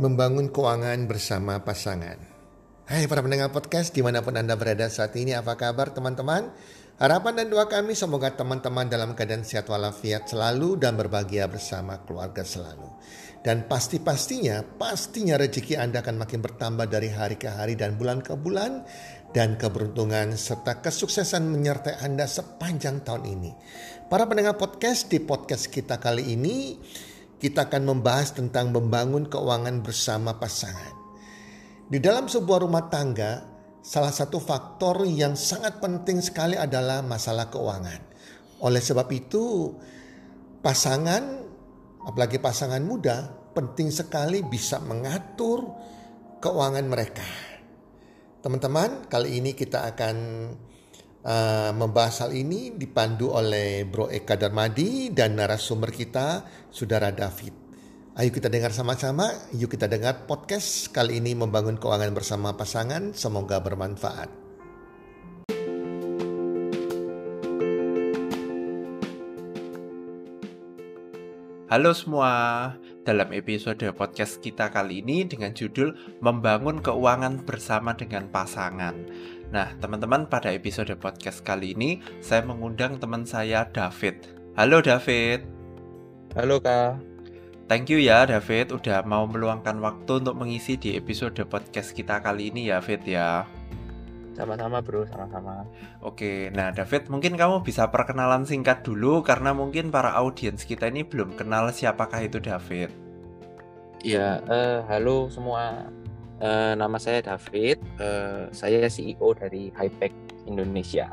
membangun 0.00 0.48
keuangan 0.48 1.04
bersama 1.04 1.60
pasangan. 1.60 2.16
Hai 2.88 3.04
para 3.04 3.20
pendengar 3.20 3.52
podcast 3.52 3.92
di 3.92 4.00
mana 4.00 4.24
pun 4.24 4.32
Anda 4.32 4.56
berada 4.56 4.88
saat 4.88 5.12
ini, 5.12 5.36
apa 5.36 5.60
kabar 5.60 5.92
teman-teman? 5.92 6.48
Harapan 6.96 7.44
dan 7.44 7.52
doa 7.52 7.68
kami 7.68 7.92
semoga 7.92 8.32
teman-teman 8.32 8.88
dalam 8.88 9.12
keadaan 9.12 9.44
sehat 9.44 9.68
walafiat 9.68 10.24
selalu 10.24 10.80
dan 10.80 10.96
berbahagia 10.96 11.44
bersama 11.52 12.00
keluarga 12.08 12.40
selalu. 12.40 12.88
Dan 13.44 13.68
pasti-pastinya, 13.68 14.64
pastinya 14.64 15.36
rezeki 15.36 15.76
Anda 15.76 16.00
akan 16.00 16.16
makin 16.16 16.40
bertambah 16.48 16.88
dari 16.88 17.12
hari 17.12 17.36
ke 17.36 17.52
hari 17.52 17.76
dan 17.76 18.00
bulan 18.00 18.24
ke 18.24 18.32
bulan. 18.40 18.88
Dan 19.30 19.60
keberuntungan 19.60 20.34
serta 20.34 20.82
kesuksesan 20.82 21.44
menyertai 21.44 22.02
Anda 22.02 22.24
sepanjang 22.24 23.04
tahun 23.04 23.24
ini. 23.28 23.50
Para 24.10 24.26
pendengar 24.26 24.58
podcast 24.58 25.06
di 25.06 25.22
podcast 25.22 25.70
kita 25.70 26.02
kali 26.02 26.34
ini, 26.34 26.82
kita 27.40 27.72
akan 27.72 27.88
membahas 27.88 28.36
tentang 28.36 28.68
membangun 28.68 29.24
keuangan 29.24 29.80
bersama 29.80 30.36
pasangan. 30.36 30.92
Di 31.88 31.98
dalam 31.98 32.28
sebuah 32.28 32.68
rumah 32.68 32.86
tangga, 32.92 33.48
salah 33.80 34.12
satu 34.12 34.36
faktor 34.38 35.08
yang 35.08 35.34
sangat 35.34 35.80
penting 35.80 36.20
sekali 36.20 36.54
adalah 36.54 37.00
masalah 37.00 37.48
keuangan. 37.48 37.98
Oleh 38.60 38.84
sebab 38.84 39.08
itu, 39.08 39.72
pasangan, 40.60 41.40
apalagi 42.04 42.36
pasangan 42.36 42.84
muda, 42.84 43.32
penting 43.56 43.88
sekali 43.88 44.44
bisa 44.44 44.78
mengatur 44.84 45.64
keuangan 46.44 46.86
mereka. 46.86 47.26
Teman-teman, 48.44 49.08
kali 49.08 49.40
ini 49.40 49.56
kita 49.56 49.88
akan 49.96 50.16
uh, 51.24 51.70
membahas 51.76 52.24
hal 52.26 52.32
ini 52.32 52.72
dipandu 52.76 53.32
oleh 53.32 53.84
Bro 53.84 54.08
Eka 54.08 54.36
Darmadi 54.36 55.12
dan 55.12 55.36
narasumber 55.36 55.92
kita, 55.92 56.44
Saudara 56.72 57.12
David. 57.12 57.52
Ayo 58.18 58.34
kita 58.34 58.52
dengar 58.52 58.74
sama-sama, 58.74 59.32
yuk 59.54 59.72
kita 59.72 59.88
dengar 59.88 60.28
podcast 60.28 60.92
kali 60.92 61.22
ini 61.22 61.32
membangun 61.32 61.80
keuangan 61.80 62.12
bersama 62.12 62.52
pasangan, 62.52 63.16
semoga 63.16 63.62
bermanfaat. 63.62 64.28
Halo 71.70 71.94
semua, 71.94 72.74
dalam 73.04 73.32
episode 73.32 73.84
podcast 73.96 74.44
kita 74.44 74.68
kali 74.68 75.00
ini 75.00 75.24
dengan 75.24 75.56
judul 75.56 75.96
Membangun 76.20 76.84
Keuangan 76.84 77.42
Bersama 77.48 77.96
dengan 77.96 78.28
Pasangan. 78.28 78.94
Nah, 79.50 79.72
teman-teman, 79.80 80.28
pada 80.28 80.52
episode 80.52 80.92
podcast 81.00 81.40
kali 81.40 81.72
ini 81.72 82.04
saya 82.20 82.44
mengundang 82.44 83.00
teman 83.00 83.24
saya 83.24 83.64
David. 83.72 84.28
Halo 84.54 84.84
David. 84.84 85.48
Halo 86.36 86.60
Kak. 86.60 87.00
Thank 87.70 87.86
you 87.86 88.02
ya 88.02 88.26
David 88.26 88.74
udah 88.74 89.06
mau 89.06 89.30
meluangkan 89.30 89.78
waktu 89.78 90.26
untuk 90.26 90.42
mengisi 90.42 90.74
di 90.74 90.98
episode 90.98 91.38
podcast 91.46 91.94
kita 91.94 92.18
kali 92.18 92.50
ini 92.50 92.66
ya 92.66 92.82
David 92.82 93.02
ya. 93.06 93.59
Sama-sama 94.40 94.80
bro, 94.80 95.04
sama-sama. 95.04 95.68
Oke, 96.00 96.48
nah 96.56 96.72
David 96.72 97.12
mungkin 97.12 97.36
kamu 97.36 97.60
bisa 97.60 97.92
perkenalan 97.92 98.48
singkat 98.48 98.80
dulu 98.80 99.20
karena 99.20 99.52
mungkin 99.52 99.92
para 99.92 100.16
audiens 100.16 100.64
kita 100.64 100.88
ini 100.88 101.04
belum 101.04 101.36
kenal 101.36 101.68
siapakah 101.68 102.24
itu 102.24 102.40
David. 102.40 102.88
Ya, 104.00 104.40
uh, 104.48 104.80
halo 104.88 105.28
semua. 105.28 105.92
Uh, 106.40 106.72
nama 106.72 106.96
saya 106.96 107.20
David, 107.20 107.84
uh, 108.00 108.48
saya 108.48 108.88
CEO 108.88 109.36
dari 109.36 109.68
Hypec 109.76 110.16
Indonesia. 110.48 111.12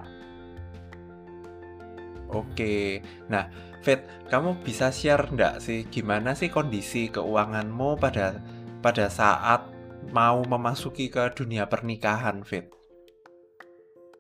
Oke, 2.32 3.04
nah 3.28 3.52
Fit, 3.84 4.08
kamu 4.32 4.64
bisa 4.64 4.88
share 4.88 5.28
enggak 5.28 5.60
sih 5.60 5.84
gimana 5.92 6.32
sih 6.32 6.48
kondisi 6.48 7.12
keuanganmu 7.12 8.00
pada 8.00 8.40
pada 8.80 9.12
saat 9.12 9.68
mau 10.16 10.40
memasuki 10.48 11.12
ke 11.12 11.28
dunia 11.36 11.68
pernikahan, 11.68 12.48
Fit? 12.48 12.77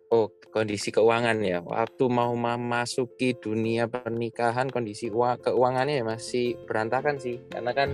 Oh, 0.08 0.32
kondisi 0.56 0.88
keuangan 0.88 1.36
ya. 1.44 1.60
Waktu 1.60 2.08
mau 2.08 2.32
memasuki 2.32 3.36
dunia 3.36 3.92
pernikahan, 3.92 4.72
kondisi 4.72 5.12
keuangannya 5.12 6.00
ya 6.00 6.06
masih 6.08 6.56
berantakan 6.64 7.20
sih, 7.20 7.44
karena 7.52 7.76
kan 7.76 7.92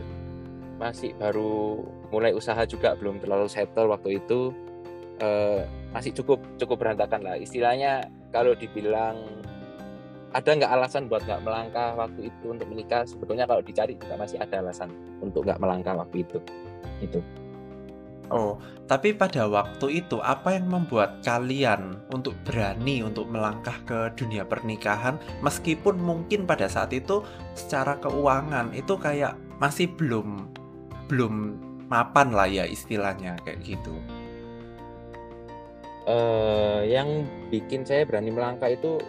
masih 0.78 1.18
baru 1.18 1.82
mulai 2.14 2.38
usaha 2.38 2.62
juga 2.70 2.94
belum 2.94 3.18
terlalu 3.18 3.50
settle 3.50 3.90
waktu 3.90 4.22
itu. 4.22 4.54
Uh, 5.22 5.66
masih 5.94 6.14
cukup 6.14 6.42
cukup 6.62 6.86
berantakan 6.86 7.26
lah. 7.26 7.36
Istilahnya 7.38 8.06
kalau 8.30 8.54
dibilang 8.54 9.18
ada 10.34 10.50
nggak 10.50 10.74
alasan 10.74 11.06
buat 11.06 11.22
nggak 11.26 11.46
melangkah 11.46 11.98
waktu 11.98 12.30
itu 12.30 12.46
untuk 12.50 12.70
menikah? 12.70 13.06
Sebetulnya 13.10 13.46
kalau 13.50 13.62
dicari 13.66 13.98
juga 13.98 14.18
masih 14.18 14.38
ada 14.42 14.62
alasan 14.62 14.90
untuk 15.22 15.46
nggak 15.46 15.62
melangkah 15.62 15.98
waktu 15.98 16.26
itu. 16.26 16.38
Itu 17.02 17.22
oh 18.32 18.60
tapi 18.88 19.16
pada 19.16 19.48
waktu 19.48 20.04
itu 20.04 20.20
apa 20.22 20.56
yang 20.56 20.70
membuat 20.70 21.24
kalian 21.24 21.98
untuk 22.12 22.36
berani 22.44 23.02
untuk 23.02 23.28
melangkah 23.32 23.76
ke 23.88 24.12
dunia 24.16 24.44
pernikahan 24.46 25.18
meskipun 25.42 25.98
mungkin 25.98 26.44
pada 26.46 26.68
saat 26.68 26.94
itu 26.94 27.24
secara 27.58 27.98
keuangan 28.00 28.76
itu 28.76 28.96
kayak 29.00 29.36
masih 29.60 29.88
belum 29.96 30.52
belum 31.08 31.56
mapan 31.92 32.34
lah 32.34 32.50
ya 32.50 32.66
istilahnya 32.66 33.38
kayak 33.44 33.62
gitu. 33.64 33.96
Uh, 36.04 36.84
yang 36.84 37.24
bikin 37.48 37.88
saya 37.88 38.04
berani 38.04 38.28
melangkah 38.28 38.68
itu 38.68 39.00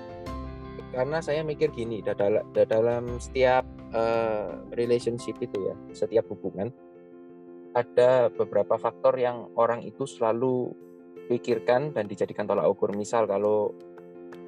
karena 0.94 1.18
saya 1.18 1.42
mikir 1.42 1.74
gini, 1.74 1.98
dalam, 2.06 2.46
dalam 2.54 3.18
setiap 3.18 3.66
uh, 3.90 4.62
relationship 4.78 5.34
itu 5.42 5.58
ya, 5.58 5.74
setiap 5.90 6.30
hubungan 6.30 6.70
ada 7.74 8.30
beberapa 8.30 8.78
faktor 8.78 9.18
yang 9.18 9.50
orang 9.58 9.82
itu 9.82 10.06
selalu 10.06 10.70
pikirkan 11.26 11.90
dan 11.90 12.06
dijadikan 12.06 12.46
tolak 12.46 12.70
ukur. 12.70 12.94
Misal 12.94 13.26
kalau 13.26 13.74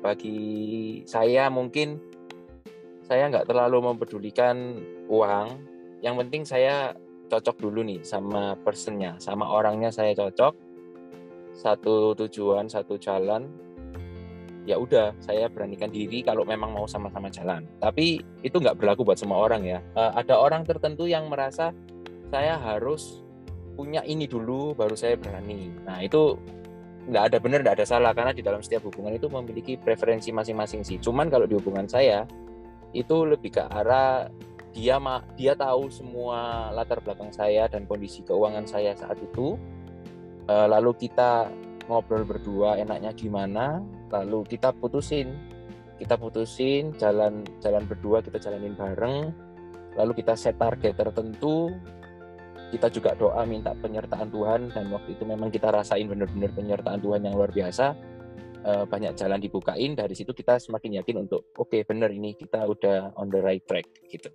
bagi 0.01 1.03
saya 1.05 1.51
mungkin 1.51 1.99
saya 3.07 3.31
nggak 3.31 3.51
terlalu 3.51 3.95
mempedulikan 3.95 4.79
uang, 5.11 5.47
yang 6.03 6.19
penting 6.19 6.43
saya 6.47 6.95
cocok 7.27 7.59
dulu 7.59 7.83
nih 7.83 8.03
sama 8.07 8.55
personnya, 8.63 9.19
sama 9.19 9.47
orangnya 9.47 9.91
saya 9.91 10.15
cocok, 10.15 10.55
satu 11.55 12.15
tujuan, 12.15 12.71
satu 12.71 12.99
jalan, 12.99 13.47
ya 14.67 14.79
udah 14.79 15.15
saya 15.23 15.47
beranikan 15.47 15.91
diri 15.91 16.23
kalau 16.23 16.43
memang 16.43 16.75
mau 16.75 16.87
sama-sama 16.91 17.31
jalan. 17.31 17.67
Tapi 17.79 18.23
itu 18.43 18.57
nggak 18.59 18.79
berlaku 18.79 19.07
buat 19.07 19.19
semua 19.19 19.43
orang 19.43 19.63
ya. 19.67 19.79
Uh, 19.95 20.15
ada 20.19 20.39
orang 20.39 20.67
tertentu 20.67 21.07
yang 21.07 21.31
merasa 21.31 21.71
saya 22.33 22.59
harus 22.59 23.23
punya 23.77 24.01
ini 24.03 24.25
dulu 24.25 24.73
baru 24.73 24.97
saya 24.97 25.21
berani. 25.21 25.71
Nah 25.85 26.01
itu 26.01 26.37
nggak 27.07 27.25
ada 27.33 27.39
benar 27.39 27.59
nggak 27.63 27.77
ada 27.79 27.87
salah 27.87 28.11
karena 28.11 28.35
di 28.35 28.43
dalam 28.43 28.59
setiap 28.65 28.89
hubungan 28.91 29.15
itu 29.15 29.31
memiliki 29.31 29.79
preferensi 29.79 30.33
masing-masing 30.33 30.83
sih. 30.83 30.99
Cuman 30.99 31.31
kalau 31.31 31.45
di 31.45 31.55
hubungan 31.55 31.87
saya 31.87 32.27
itu 32.97 33.29
lebih 33.29 33.61
ke 33.61 33.63
arah 33.63 34.27
dia 34.77 35.01
dia 35.37 35.53
tahu 35.57 35.89
semua 35.89 36.69
latar 36.73 37.01
belakang 37.01 37.33
saya 37.33 37.65
dan 37.69 37.89
kondisi 37.89 38.21
keuangan 38.25 38.69
saya 38.69 38.93
saat 38.93 39.17
itu 39.21 39.57
uh, 40.53 40.69
lalu 40.69 40.93
kita 41.09 41.49
ngobrol 41.89 42.29
berdua 42.29 42.77
enaknya 42.77 43.17
gimana 43.17 43.81
lalu 44.13 44.45
kita 44.45 44.77
putusin 44.77 45.33
kita 45.97 46.21
putusin 46.21 46.93
jalan 47.01 47.41
jalan 47.65 47.89
berdua 47.89 48.21
kita 48.21 48.37
jalanin 48.37 48.77
bareng 48.77 49.33
lalu 49.97 50.13
kita 50.21 50.37
set 50.37 50.61
target 50.61 50.93
tertentu 50.93 51.73
kita 52.75 52.91
juga 52.91 53.15
doa 53.15 53.47
minta 53.47 53.73
penyertaan 53.79 54.29
Tuhan 54.31 54.75
dan 54.75 54.91
waktu 54.91 55.15
itu 55.15 55.23
memang 55.23 55.55
kita 55.55 55.71
rasain 55.71 56.11
benar-benar 56.11 56.51
penyertaan 56.51 56.99
Tuhan 56.99 57.23
yang 57.23 57.35
luar 57.39 57.55
biasa 57.55 57.95
uh, 58.67 58.85
banyak 58.85 59.15
jalan 59.15 59.39
dibukain 59.39 59.95
dari 59.95 60.15
situ 60.19 60.35
kita 60.35 60.59
semakin 60.59 60.99
yakin 61.03 61.27
untuk 61.27 61.55
oke 61.55 61.71
okay, 61.71 61.87
benar 61.87 62.11
ini 62.11 62.35
kita 62.35 62.67
udah 62.67 63.15
on 63.15 63.31
the 63.31 63.39
right 63.39 63.63
track 63.65 63.87
gitu 64.11 64.31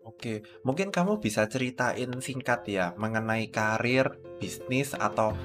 Oke, 0.00 0.42
mungkin 0.66 0.90
kamu 0.90 1.22
bisa 1.22 1.46
ceritain 1.46 2.10
singkat 2.18 2.66
ya 2.66 2.96
mengenai 2.98 3.46
karir, 3.52 4.18
bisnis 4.42 4.96
atau 4.96 5.36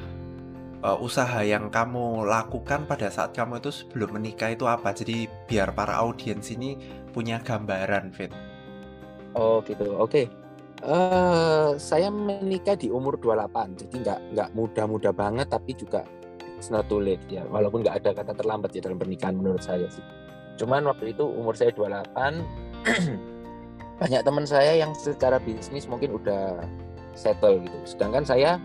uh, 0.82 0.98
usaha 0.98 1.44
yang 1.46 1.70
kamu 1.70 2.26
lakukan 2.26 2.90
pada 2.90 3.14
saat 3.14 3.36
kamu 3.36 3.62
itu 3.62 3.72
sebelum 3.84 4.18
menikah 4.18 4.56
itu 4.56 4.66
apa? 4.66 4.96
Jadi 4.96 5.30
biar 5.46 5.76
para 5.78 6.02
audiens 6.02 6.50
ini 6.50 6.82
punya 7.14 7.44
gambaran, 7.46 8.10
Fit. 8.16 8.34
Oh 9.36 9.60
gitu, 9.68 10.02
oke. 10.02 10.45
Uh, 10.84 11.80
saya 11.80 12.12
menikah 12.12 12.76
di 12.76 12.92
umur 12.92 13.16
28, 13.18 13.80
jadi 13.80 13.96
nggak 13.96 14.20
nggak 14.36 14.50
muda-muda 14.52 15.10
banget, 15.16 15.48
tapi 15.48 15.72
juga 15.72 16.04
it's 16.60 16.68
not 16.68 16.88
ya. 17.32 17.48
Walaupun 17.48 17.84
nggak 17.84 18.04
ada 18.04 18.12
kata 18.12 18.36
terlambat 18.36 18.76
ya 18.76 18.84
dalam 18.84 19.00
pernikahan 19.00 19.40
menurut 19.40 19.64
saya 19.64 19.88
sih. 19.88 20.04
Cuman 20.60 20.88
waktu 20.88 21.16
itu 21.16 21.24
umur 21.24 21.56
saya 21.56 21.72
28 21.76 22.16
banyak 24.02 24.22
teman 24.28 24.44
saya 24.44 24.76
yang 24.76 24.92
secara 24.96 25.40
bisnis 25.40 25.88
mungkin 25.88 26.16
udah 26.16 26.64
settle 27.16 27.64
gitu. 27.64 27.78
Sedangkan 27.88 28.28
saya 28.28 28.60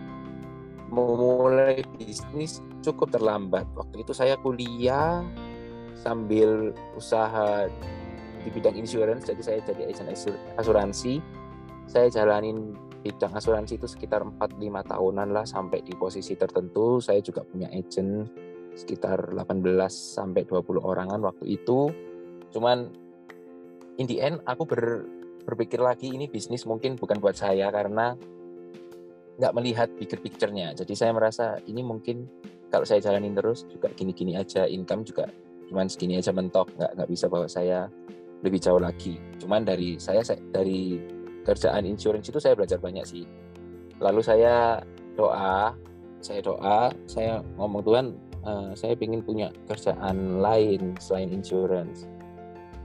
memulai 0.91 1.87
bisnis 1.99 2.59
cukup 2.83 3.15
terlambat. 3.15 3.67
Waktu 3.79 4.03
itu 4.03 4.13
saya 4.15 4.35
kuliah 4.43 5.23
sambil 5.95 6.75
usaha 6.99 7.71
di 8.41 8.49
bidang 8.51 8.75
insurance, 8.75 9.29
jadi 9.29 9.43
saya 9.43 9.59
jadi 9.63 9.95
asuransi. 10.59 11.23
Saya 11.91 12.07
jalanin 12.07 12.79
bidang 13.03 13.35
asuransi 13.35 13.83
itu 13.83 13.91
sekitar 13.91 14.23
4-5 14.23 14.63
tahunan 14.95 15.35
lah 15.35 15.43
sampai 15.43 15.83
di 15.83 15.91
posisi 15.99 16.39
tertentu. 16.39 17.03
Saya 17.03 17.19
juga 17.19 17.43
punya 17.43 17.67
agent 17.75 18.31
sekitar 18.79 19.35
18 19.35 19.59
sampai 19.91 20.47
20 20.47 20.87
orangan 20.87 21.19
waktu 21.19 21.59
itu. 21.59 21.91
Cuman 22.55 22.95
in 23.99 24.07
the 24.07 24.23
end 24.23 24.39
aku 24.47 24.63
ber, 24.71 25.03
berpikir 25.43 25.83
lagi 25.83 26.15
ini 26.15 26.31
bisnis 26.31 26.63
mungkin 26.63 26.95
bukan 26.95 27.19
buat 27.19 27.35
saya 27.35 27.75
karena 27.75 28.15
nggak 29.43 29.55
melihat 29.59 29.91
bigger 29.99 30.23
picture-nya. 30.23 30.71
Jadi 30.79 30.95
saya 30.95 31.11
merasa 31.11 31.59
ini 31.67 31.83
mungkin 31.83 32.31
kalau 32.71 32.87
saya 32.87 33.03
jalanin 33.03 33.35
terus 33.35 33.67
juga 33.67 33.91
gini-gini 33.91 34.39
aja, 34.39 34.63
income 34.63 35.03
juga 35.03 35.27
cuman 35.67 35.91
segini 35.91 36.23
aja 36.23 36.31
mentok, 36.31 36.71
nggak 36.79 36.99
nggak 36.99 37.09
bisa 37.11 37.27
bawa 37.27 37.51
saya 37.51 37.91
lebih 38.47 38.63
jauh 38.63 38.79
lagi. 38.79 39.19
Cuman 39.43 39.67
dari 39.67 39.99
saya, 39.99 40.23
saya 40.23 40.39
dari 40.55 40.99
kerjaan 41.45 41.85
insurance 41.89 42.29
itu 42.29 42.39
saya 42.39 42.57
belajar 42.57 42.79
banyak 42.81 43.05
sih. 43.05 43.25
Lalu 44.01 44.21
saya 44.25 44.81
doa, 45.17 45.77
saya 46.21 46.41
doa, 46.41 46.93
saya 47.05 47.45
ngomong 47.61 47.83
Tuhan, 47.85 48.07
uh, 48.45 48.71
saya 48.73 48.97
ingin 48.97 49.21
punya 49.21 49.49
kerjaan 49.69 50.41
lain 50.41 50.97
selain 51.01 51.29
insurance. 51.33 52.09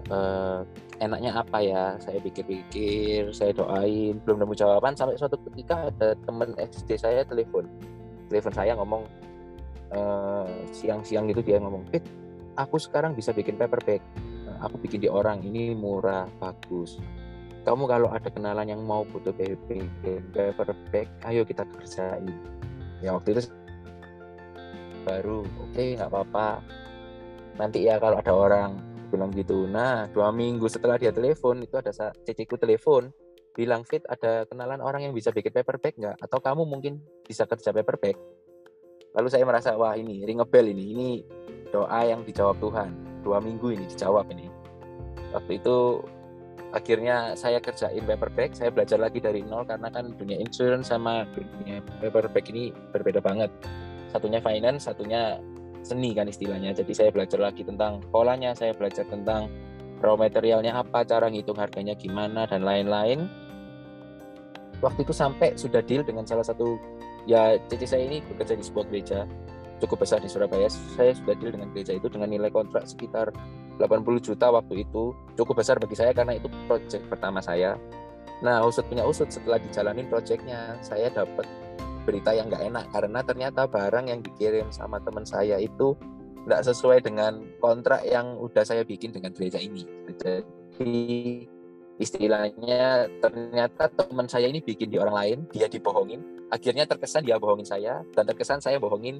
Uh, 0.06 0.62
enaknya 1.02 1.42
apa 1.42 1.58
ya? 1.64 1.84
Saya 1.98 2.20
pikir-pikir, 2.22 3.32
saya 3.32 3.56
doain, 3.56 4.20
belum 4.22 4.44
nemu 4.44 4.54
jawaban 4.54 4.94
sampai 4.94 5.16
suatu 5.18 5.40
ketika 5.52 5.90
ada 5.92 6.14
teman 6.28 6.54
SD 6.60 7.00
saya 7.00 7.24
telepon, 7.24 7.68
telepon 8.28 8.54
saya 8.54 8.78
ngomong 8.78 9.04
eh, 9.92 10.48
siang-siang 10.72 11.28
gitu 11.32 11.42
dia 11.44 11.58
ngomong, 11.60 11.84
Fit, 11.90 12.04
aku 12.56 12.80
sekarang 12.80 13.16
bisa 13.18 13.36
bikin 13.36 13.60
paperback 13.60 14.04
aku 14.62 14.80
bikin 14.80 15.04
di 15.04 15.10
orang 15.12 15.44
ini 15.44 15.76
murah 15.76 16.30
bagus 16.40 17.00
kamu 17.66 17.84
kalau 17.90 18.08
ada 18.14 18.30
kenalan 18.30 18.70
yang 18.70 18.82
mau 18.86 19.02
butuh 19.04 19.34
bikin 19.34 19.90
paperback 20.32 21.10
ayo 21.26 21.42
kita 21.42 21.66
kerjain. 21.66 22.30
Ya 23.02 23.18
waktu 23.18 23.36
itu 23.36 23.50
baru 25.04 25.42
oke 25.44 25.74
okay, 25.74 25.98
nggak 25.98 26.10
apa-apa. 26.14 26.62
Nanti 27.58 27.90
ya 27.90 27.98
kalau 27.98 28.22
ada 28.22 28.34
orang 28.34 28.72
bilang 29.10 29.32
gitu 29.32 29.70
nah 29.70 30.10
dua 30.12 30.34
minggu 30.34 30.66
setelah 30.70 31.00
dia 31.00 31.14
telepon 31.14 31.62
itu 31.62 31.78
ada 31.78 31.94
ciciku 32.26 32.58
telepon 32.58 33.14
bilang 33.56 33.86
fit 33.88 34.04
ada 34.12 34.44
kenalan 34.50 34.82
orang 34.84 35.08
yang 35.08 35.14
bisa 35.16 35.34
bikin 35.34 35.50
paperback 35.50 35.98
nggak? 35.98 36.22
Atau 36.22 36.38
kamu 36.38 36.64
mungkin 36.70 37.02
bisa 37.26 37.50
kerja 37.50 37.74
paperback 37.74 38.16
lalu 39.16 39.28
saya 39.32 39.48
merasa 39.48 39.74
wah 39.80 39.96
ini 39.96 40.28
ring 40.28 40.44
a 40.44 40.46
bell 40.46 40.68
ini 40.68 40.84
ini 40.92 41.10
doa 41.72 42.00
yang 42.08 42.24
dijawab 42.24 42.60
Tuhan. 42.64 42.92
Dua 43.26 43.42
minggu 43.42 43.74
ini 43.74 43.90
dijawab 43.90 44.30
ini. 44.32 44.48
Waktu 45.34 45.60
itu 45.60 46.00
akhirnya 46.76 47.40
saya 47.40 47.64
kerjain 47.64 48.04
paperback 48.04 48.52
saya 48.52 48.68
belajar 48.68 49.00
lagi 49.00 49.24
dari 49.24 49.40
nol 49.48 49.64
karena 49.64 49.88
kan 49.88 50.12
dunia 50.12 50.36
insurance 50.36 50.92
sama 50.92 51.24
dunia 51.32 51.80
paperback 52.04 52.52
ini 52.52 52.76
berbeda 52.92 53.24
banget. 53.24 53.48
Satunya 54.12 54.44
finance 54.44 54.92
satunya 54.92 55.40
seni 55.82 56.12
kan 56.12 56.28
istilahnya. 56.28 56.76
Jadi 56.76 56.92
saya 56.92 57.10
belajar 57.16 57.40
lagi 57.40 57.64
tentang 57.64 58.04
polanya 58.12 58.52
saya 58.52 58.76
belajar 58.76 59.08
tentang 59.08 59.48
raw 60.04 60.20
materialnya 60.20 60.76
apa 60.76 61.08
cara 61.08 61.32
ngitung 61.32 61.56
harganya 61.56 61.96
gimana 61.96 62.44
dan 62.44 62.68
lain-lain. 62.68 63.32
Waktu 64.84 65.08
itu 65.08 65.16
sampai 65.16 65.56
sudah 65.56 65.80
deal 65.80 66.04
dengan 66.04 66.28
salah 66.28 66.44
satu 66.44 66.76
ya 67.24 67.56
cici 67.72 67.88
saya 67.88 68.04
ini 68.04 68.20
bekerja 68.22 68.60
di 68.60 68.64
sebuah 68.68 68.86
gereja 68.92 69.24
cukup 69.84 70.08
besar 70.08 70.24
di 70.24 70.30
Surabaya. 70.30 70.68
Saya 70.70 71.16
sudah 71.16 71.36
deal 71.38 71.54
dengan 71.56 71.72
gereja 71.72 71.96
itu 71.96 72.08
dengan 72.08 72.32
nilai 72.32 72.52
kontrak 72.52 72.88
sekitar 72.88 73.32
80 73.80 74.26
juta 74.26 74.52
waktu 74.52 74.88
itu. 74.88 75.12
Cukup 75.36 75.60
besar 75.60 75.80
bagi 75.82 75.96
saya 75.98 76.16
karena 76.16 76.38
itu 76.40 76.48
project 76.68 77.04
pertama 77.12 77.44
saya. 77.44 77.76
Nah 78.44 78.64
usut 78.64 78.88
punya 78.88 79.08
usut 79.08 79.32
setelah 79.32 79.60
dijalanin 79.60 80.08
projectnya 80.12 80.76
saya 80.84 81.12
dapat 81.12 81.48
berita 82.08 82.32
yang 82.36 82.48
nggak 82.48 82.64
enak. 82.72 82.86
Karena 82.92 83.20
ternyata 83.26 83.62
barang 83.68 84.06
yang 84.12 84.20
dikirim 84.24 84.70
sama 84.72 85.02
teman 85.04 85.28
saya 85.28 85.60
itu 85.60 85.96
nggak 86.46 86.62
sesuai 86.62 87.02
dengan 87.02 87.42
kontrak 87.58 88.06
yang 88.06 88.38
udah 88.38 88.62
saya 88.62 88.86
bikin 88.86 89.10
dengan 89.12 89.34
gereja 89.34 89.58
ini. 89.58 89.84
Jadi 90.78 90.96
istilahnya 91.96 93.08
ternyata 93.24 93.88
teman 93.88 94.28
saya 94.28 94.52
ini 94.52 94.60
bikin 94.60 94.92
di 94.92 95.00
orang 95.02 95.16
lain 95.16 95.38
dia 95.50 95.66
dibohongin. 95.66 96.22
Akhirnya 96.54 96.86
terkesan 96.86 97.26
dia 97.26 97.42
bohongin 97.42 97.66
saya 97.66 98.06
dan 98.14 98.24
terkesan 98.30 98.62
saya 98.62 98.78
bohongin 98.78 99.18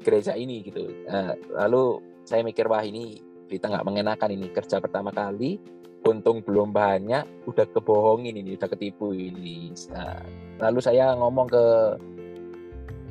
gereja 0.00 0.32
ini 0.36 0.64
gitu. 0.64 0.88
Uh, 1.06 1.34
lalu 1.56 2.00
saya 2.26 2.42
mikir 2.42 2.66
wah 2.66 2.82
ini 2.82 3.20
berita 3.46 3.70
nggak 3.70 3.86
mengenakan 3.86 4.30
ini 4.34 4.46
kerja 4.50 4.82
pertama 4.82 5.14
kali. 5.14 5.58
Untung 6.06 6.38
belum 6.38 6.70
banyak 6.70 7.50
udah 7.50 7.66
kebohongin 7.74 8.38
ini 8.38 8.54
udah 8.54 8.70
ketipu 8.70 9.10
ini. 9.10 9.74
Nah, 9.90 10.22
lalu 10.62 10.78
saya 10.78 11.18
ngomong 11.18 11.50
ke 11.50 11.64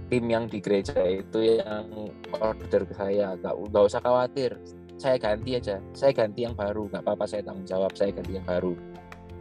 tim 0.08 0.24
yang 0.32 0.48
di 0.48 0.64
gereja 0.64 0.96
itu 1.04 1.60
yang 1.60 2.14
order 2.40 2.88
ke 2.88 2.94
saya 2.96 3.36
nggak 3.36 3.52
nggak 3.52 3.84
usah 3.84 4.00
khawatir 4.00 4.54
saya 4.96 5.18
ganti 5.18 5.60
aja 5.60 5.82
saya 5.92 6.14
ganti 6.16 6.46
yang 6.46 6.56
baru 6.56 6.88
nggak 6.88 7.04
apa-apa 7.04 7.26
saya 7.28 7.42
tanggung 7.44 7.68
jawab 7.68 7.92
saya 8.00 8.16
ganti 8.16 8.40
yang 8.40 8.48
baru. 8.48 8.78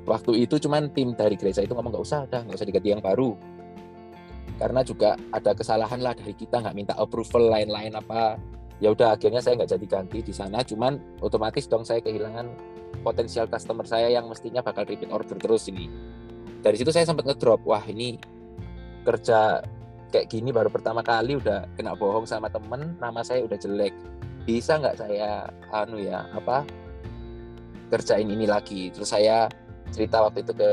Waktu 0.05 0.45
itu 0.45 0.61
cuman 0.61 0.93
tim 0.93 1.17
dari 1.17 1.39
gereja 1.39 1.63
itu 1.63 1.73
ngomong 1.73 1.95
nggak 1.95 2.05
usah 2.05 2.27
dah 2.27 2.43
nggak 2.43 2.59
usah 2.59 2.69
diganti 2.69 2.91
yang 2.91 3.05
baru 3.05 3.54
karena 4.59 4.81
juga 4.87 5.19
ada 5.35 5.51
kesalahan 5.53 5.99
lah 5.99 6.15
dari 6.15 6.35
kita 6.35 6.63
nggak 6.63 6.77
minta 6.77 6.95
approval 6.95 7.51
lain-lain 7.51 7.95
apa. 7.99 8.39
Ya 8.83 8.91
udah 8.91 9.15
akhirnya 9.15 9.39
saya 9.39 9.59
nggak 9.59 9.71
jadi 9.71 9.87
ganti 9.87 10.19
di 10.23 10.35
sana. 10.35 10.63
Cuman 10.63 10.99
otomatis 11.23 11.67
dong 11.67 11.87
saya 11.87 12.03
kehilangan 12.03 12.51
potensial 13.03 13.51
customer 13.51 13.87
saya 13.87 14.11
yang 14.11 14.31
mestinya 14.31 14.63
bakal 14.63 14.87
repeat 14.87 15.11
order 15.11 15.39
terus 15.39 15.67
ini. 15.67 15.91
Dari 16.63 16.77
situ 16.79 16.91
saya 16.95 17.07
sempat 17.07 17.27
ngedrop 17.27 17.63
wah 17.67 17.83
ini 17.85 18.17
kerja 19.05 19.61
kayak 20.15 20.31
gini 20.31 20.55
baru 20.55 20.71
pertama 20.71 21.03
kali 21.03 21.37
udah 21.37 21.67
kena 21.75 21.99
bohong 21.99 22.25
sama 22.25 22.47
temen 22.49 22.95
nama 23.03 23.21
saya 23.27 23.43
udah 23.43 23.59
jelek. 23.59 23.95
Bisa 24.47 24.79
nggak 24.79 24.97
saya 25.01 25.51
anu 25.75 25.99
ya 25.99 26.25
apa 26.31 26.63
kerjain 27.91 28.31
ini 28.31 28.47
lagi? 28.47 28.95
Terus 28.95 29.11
saya 29.11 29.51
cerita 29.91 30.23
waktu 30.25 30.47
itu 30.47 30.53
ke 30.55 30.71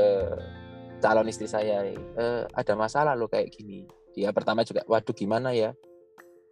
calon 1.02 1.26
istri 1.26 1.50
saya 1.50 1.82
e, 1.90 2.24
ada 2.46 2.72
masalah 2.78 3.18
lo 3.18 3.26
kayak 3.26 3.50
gini. 3.50 3.82
Dia 4.14 4.30
pertama 4.30 4.62
juga 4.62 4.86
waduh 4.86 5.10
gimana 5.10 5.50
ya? 5.50 5.74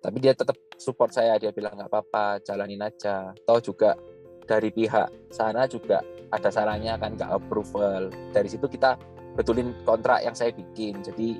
Tapi 0.02 0.18
dia 0.18 0.34
tetap 0.34 0.58
support 0.74 1.14
saya 1.14 1.38
dia 1.38 1.54
bilang 1.54 1.78
nggak 1.78 1.86
apa-apa 1.86 2.42
jalanin 2.42 2.82
aja. 2.82 3.30
Toh 3.46 3.62
juga 3.62 3.94
dari 4.50 4.74
pihak 4.74 5.30
sana 5.30 5.70
juga 5.70 6.02
ada 6.34 6.50
salahnya 6.50 6.98
kan 6.98 7.14
nggak 7.14 7.30
approval. 7.30 8.10
Dari 8.34 8.48
situ 8.50 8.66
kita 8.66 8.98
betulin 9.38 9.70
kontrak 9.86 10.26
yang 10.26 10.34
saya 10.34 10.50
bikin. 10.50 10.98
Jadi 11.06 11.38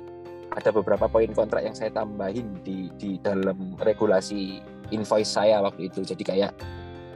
ada 0.55 0.71
beberapa 0.71 1.11
poin 1.11 1.31
kontrak 1.35 1.67
yang 1.67 1.75
saya 1.75 1.91
tambahin 1.91 2.63
di 2.63 2.87
di 2.95 3.19
dalam 3.19 3.75
regulasi 3.83 4.63
invoice 4.95 5.35
saya 5.35 5.59
waktu 5.59 5.91
itu. 5.91 6.07
Jadi 6.07 6.23
kayak 6.23 6.51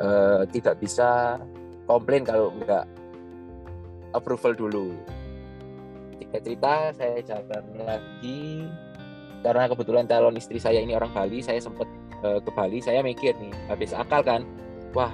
uh, 0.03 0.43
tidak 0.51 0.75
bisa 0.83 1.39
komplain 1.87 2.27
kalau 2.27 2.51
nggak 2.51 2.83
approval 4.15 4.55
dulu 4.55 4.95
Tiga 6.21 6.37
cerita 6.39 6.73
saya 6.95 7.19
jalan 7.23 7.63
lagi. 7.83 8.67
Karena 9.45 9.69
kebetulan 9.69 10.09
calon 10.09 10.35
istri 10.39 10.57
saya 10.57 10.81
ini 10.81 10.97
orang 10.97 11.13
Bali 11.13 11.43
saya 11.45 11.61
sempat 11.61 11.85
uh, 12.25 12.41
ke 12.41 12.49
Bali 12.49 12.81
saya 12.81 13.05
mikir 13.05 13.37
nih 13.37 13.53
habis 13.69 13.93
akal 13.93 14.25
kan? 14.25 14.41
Wah 14.97 15.13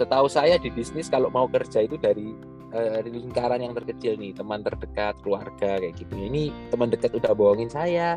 setahu 0.00 0.32
saya 0.32 0.56
di 0.56 0.72
bisnis 0.72 1.12
kalau 1.12 1.28
mau 1.28 1.44
kerja 1.44 1.84
itu 1.84 2.00
dari 2.00 2.32
uh, 2.72 3.04
lingkaran 3.04 3.60
yang 3.60 3.76
terkecil 3.76 4.16
nih 4.16 4.32
teman 4.32 4.64
terdekat 4.64 5.12
keluarga 5.20 5.76
kayak 5.76 5.92
gitu. 6.00 6.16
Ini 6.16 6.72
teman 6.72 6.88
dekat 6.88 7.12
udah 7.12 7.36
bohongin 7.36 7.68
saya 7.68 8.16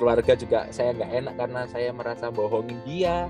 keluarga 0.00 0.32
juga 0.32 0.64
saya 0.72 0.96
nggak 0.96 1.12
enak 1.12 1.34
karena 1.36 1.60
saya 1.68 1.92
merasa 1.92 2.32
bohongin 2.32 2.80
dia. 2.88 3.28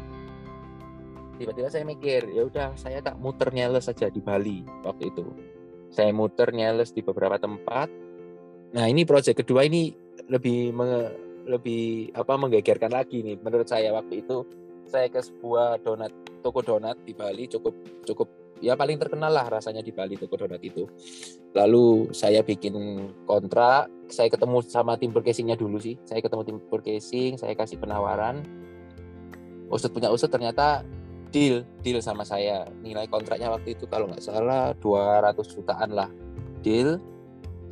Tiba-tiba 1.36 1.68
saya 1.72 1.84
mikir 1.88 2.30
ya 2.30 2.46
udah 2.46 2.76
saya 2.78 3.00
tak 3.00 3.16
muter 3.18 3.50
nyeles 3.50 3.88
saja 3.90 4.06
di 4.06 4.22
Bali 4.22 4.64
waktu 4.86 5.10
itu. 5.10 5.28
Saya 5.90 6.14
muter 6.14 6.54
nyeles 6.54 6.94
di 6.94 7.02
beberapa 7.02 7.36
tempat 7.36 7.90
nah 8.70 8.86
ini 8.86 9.02
proyek 9.02 9.42
kedua 9.42 9.66
ini 9.66 9.90
lebih 10.30 10.70
lebih 11.50 12.14
apa 12.14 12.38
menggegerkan 12.38 12.94
lagi 12.94 13.26
nih. 13.26 13.36
Menurut 13.42 13.66
saya 13.66 13.90
waktu 13.90 14.22
itu 14.22 14.46
saya 14.86 15.10
ke 15.10 15.18
sebuah 15.22 15.82
donat 15.82 16.14
toko 16.42 16.62
donat 16.62 16.98
di 17.06 17.14
Bali 17.14 17.46
cukup 17.46 17.74
cukup 18.06 18.26
ya 18.60 18.74
paling 18.76 18.98
terkenal 18.98 19.30
lah 19.32 19.46
rasanya 19.50 19.82
di 19.82 19.90
Bali 19.90 20.14
toko 20.14 20.38
donat 20.38 20.62
itu. 20.62 20.86
Lalu 21.54 22.14
saya 22.14 22.46
bikin 22.46 22.74
kontrak 23.26 23.90
saya 24.10 24.30
ketemu 24.30 24.62
sama 24.66 24.94
tim 24.94 25.10
purchasingnya 25.10 25.58
dulu 25.58 25.82
sih. 25.82 25.98
Saya 26.06 26.22
ketemu 26.22 26.42
tim 26.46 26.58
purchasing 26.70 27.34
saya 27.34 27.58
kasih 27.58 27.82
penawaran. 27.82 28.46
Usut 29.70 29.94
punya 29.94 30.10
usut 30.10 30.30
ternyata 30.30 30.82
deal 31.30 31.66
deal 31.82 31.98
sama 32.02 32.22
saya. 32.22 32.70
Nilai 32.82 33.06
kontraknya 33.10 33.50
waktu 33.50 33.74
itu 33.78 33.86
kalau 33.90 34.10
nggak 34.10 34.22
salah 34.22 34.74
200 34.78 35.34
jutaan 35.54 35.90
lah 35.94 36.10
deal 36.60 37.00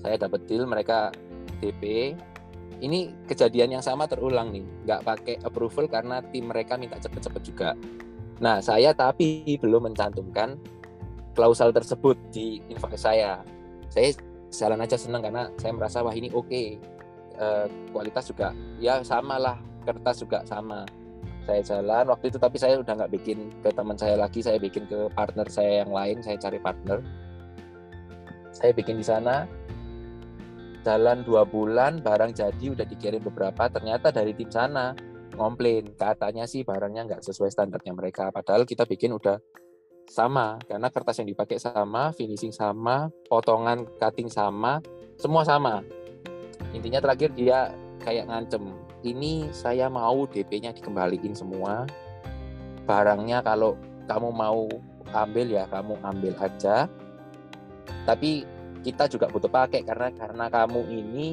saya 0.03 0.17
dapat 0.17 0.47
deal 0.47 0.65
mereka 0.65 1.11
DP 1.59 2.15
ini 2.79 3.11
kejadian 3.27 3.79
yang 3.79 3.85
sama 3.85 4.07
terulang 4.07 4.55
nih 4.55 4.63
nggak 4.87 5.01
pakai 5.03 5.35
approval 5.43 5.91
karena 5.91 6.23
tim 6.31 6.47
mereka 6.47 6.79
minta 6.79 6.99
cepet-cepet 6.99 7.43
juga. 7.43 7.71
Nah 8.39 8.63
saya 8.63 8.95
tapi 8.95 9.59
belum 9.59 9.91
mencantumkan 9.91 10.55
klausal 11.35 11.75
tersebut 11.75 12.15
di 12.31 12.63
invoice 12.71 13.03
saya. 13.03 13.43
Saya 13.91 14.15
jalan 14.55 14.85
aja 14.87 14.95
seneng 14.95 15.27
karena 15.27 15.51
saya 15.59 15.73
merasa 15.75 16.07
wah 16.07 16.15
ini 16.15 16.31
oke. 16.31 16.63
Eh, 17.39 17.67
kualitas 17.95 18.27
juga 18.27 18.51
ya 18.83 18.99
sama 19.03 19.39
lah 19.39 19.59
kertas 19.83 20.23
juga 20.23 20.47
sama. 20.47 20.87
Saya 21.47 21.65
jalan 21.65 22.15
waktu 22.15 22.31
itu 22.31 22.39
tapi 22.39 22.63
saya 22.63 22.79
udah 22.79 22.95
nggak 22.95 23.13
bikin 23.19 23.51
ke 23.63 23.75
teman 23.75 23.99
saya 23.99 24.15
lagi 24.21 24.39
saya 24.45 24.61
bikin 24.61 24.87
ke 24.87 25.09
partner 25.17 25.47
saya 25.51 25.83
yang 25.83 25.91
lain 25.91 26.23
saya 26.23 26.39
cari 26.39 26.63
partner. 26.63 27.03
Saya 28.55 28.71
bikin 28.75 29.03
di 29.03 29.07
sana 29.07 29.47
jalan 30.89 31.21
dua 31.21 31.45
bulan 31.45 32.01
barang 32.01 32.33
jadi 32.33 32.73
udah 32.73 32.89
dikirim 32.89 33.21
beberapa 33.21 33.69
ternyata 33.69 34.09
dari 34.09 34.33
tim 34.33 34.49
sana 34.49 34.97
ngomplain 35.37 35.93
katanya 35.95 36.49
sih 36.49 36.65
barangnya 36.65 37.05
nggak 37.05 37.23
sesuai 37.23 37.53
standarnya 37.53 37.93
mereka. 37.93 38.33
Padahal 38.33 38.65
kita 38.65 38.89
bikin 38.89 39.13
udah 39.13 39.37
sama 40.09 40.57
karena 40.65 40.89
kertas 40.89 41.21
yang 41.21 41.29
dipakai 41.29 41.61
sama 41.61 42.17
finishing 42.17 42.51
sama 42.51 43.13
potongan 43.29 43.85
cutting 44.01 44.33
sama 44.33 44.81
semua 45.21 45.45
sama. 45.45 45.85
Intinya 46.73 47.05
terakhir 47.05 47.37
dia 47.37 47.77
kayak 48.01 48.33
ngancem 48.33 48.73
ini 49.05 49.53
saya 49.53 49.87
mau 49.93 50.25
DP-nya 50.25 50.73
dikembaliin 50.73 51.37
semua. 51.37 51.85
Barangnya 52.89 53.45
kalau 53.45 53.77
kamu 54.09 54.33
mau 54.33 54.65
ambil 55.13 55.47
ya 55.53 55.69
kamu 55.69 56.01
ambil 56.01 56.35
aja. 56.41 56.89
Tapi 58.09 58.49
kita 58.83 59.11
juga 59.11 59.27
butuh 59.29 59.51
pakai 59.51 59.83
karena 59.83 60.09
karena 60.15 60.47
kamu 60.49 60.81
ini 60.89 61.29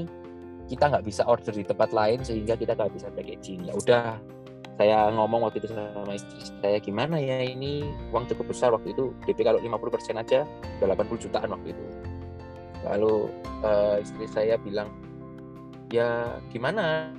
kita 0.66 0.90
nggak 0.90 1.06
bisa 1.06 1.22
order 1.30 1.54
di 1.54 1.62
tempat 1.62 1.94
lain 1.94 2.26
sehingga 2.26 2.58
kita 2.58 2.74
nggak 2.74 2.94
bisa 2.94 3.08
packaging. 3.14 3.70
Ya 3.70 3.74
udah 3.78 4.18
saya 4.76 5.08
ngomong 5.14 5.48
waktu 5.48 5.64
itu 5.64 5.72
sama 5.72 6.12
istri 6.12 6.36
saya 6.60 6.78
gimana 6.82 7.22
ya 7.22 7.40
ini? 7.46 7.86
Uang 8.12 8.28
cukup 8.28 8.52
besar 8.52 8.74
waktu 8.76 8.92
itu 8.92 9.14
DP 9.24 9.46
kalau 9.46 9.62
50% 9.62 10.20
aja 10.20 10.44
udah 10.82 10.88
80 11.00 11.24
jutaan 11.30 11.50
waktu 11.54 11.72
itu. 11.72 11.84
Lalu 12.84 13.14
uh, 13.64 13.98
istri 14.02 14.26
saya 14.28 14.60
bilang 14.60 14.92
ya 15.94 16.42
gimana? 16.50 17.14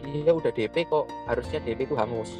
Iya 0.00 0.32
udah 0.34 0.52
DP 0.52 0.86
kok 0.86 1.08
harusnya 1.26 1.58
DP 1.64 1.90
itu 1.90 1.96
hangus. 1.96 2.38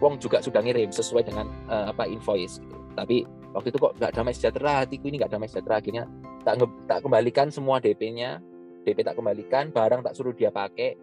Wong 0.00 0.20
juga 0.20 0.44
sudah 0.44 0.60
ngirim 0.60 0.92
sesuai 0.92 1.24
dengan 1.24 1.48
uh, 1.72 1.88
apa 1.88 2.04
invoice 2.04 2.60
gitu. 2.60 2.76
tapi 2.96 3.24
waktu 3.56 3.72
itu 3.72 3.78
kok 3.80 3.96
nggak 3.96 4.12
damai 4.12 4.34
sejahtera 4.36 4.84
hatiku 4.84 5.08
ini 5.08 5.16
nggak 5.16 5.32
damai 5.32 5.48
sejahtera. 5.48 5.80
Akhirnya 5.80 6.04
tak 6.44 6.60
tak 6.84 6.98
kembalikan 7.00 7.48
semua 7.48 7.80
DP-nya 7.80 8.38
DP 8.84 9.02
tak 9.02 9.16
kembalikan 9.16 9.72
barang 9.72 10.04
tak 10.04 10.14
suruh 10.14 10.36
dia 10.36 10.52
pakai. 10.52 10.94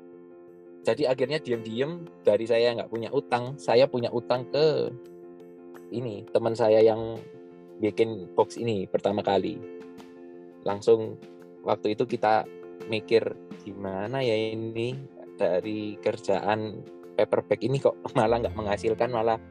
Jadi 0.84 1.10
akhirnya 1.10 1.40
diam-diam 1.42 2.06
dari 2.22 2.46
saya 2.46 2.78
nggak 2.78 2.92
punya 2.92 3.10
utang 3.10 3.58
saya 3.58 3.90
punya 3.90 4.14
utang 4.14 4.46
ke 4.54 4.92
ini 5.92 6.28
teman 6.30 6.54
saya 6.54 6.80
yang 6.84 7.18
bikin 7.82 8.30
box 8.38 8.62
ini 8.62 8.86
pertama 8.86 9.26
kali. 9.26 9.58
Langsung 10.64 11.18
waktu 11.66 11.98
itu 11.98 12.06
kita 12.06 12.46
mikir 12.88 13.36
gimana 13.66 14.22
ya 14.22 14.36
ini? 14.36 14.96
Dari 15.34 15.98
kerjaan 15.98 16.86
paperback 17.18 17.66
ini 17.66 17.82
kok 17.82 17.98
malah 18.14 18.38
nggak 18.40 18.54
menghasilkan 18.54 19.10
malah 19.10 19.42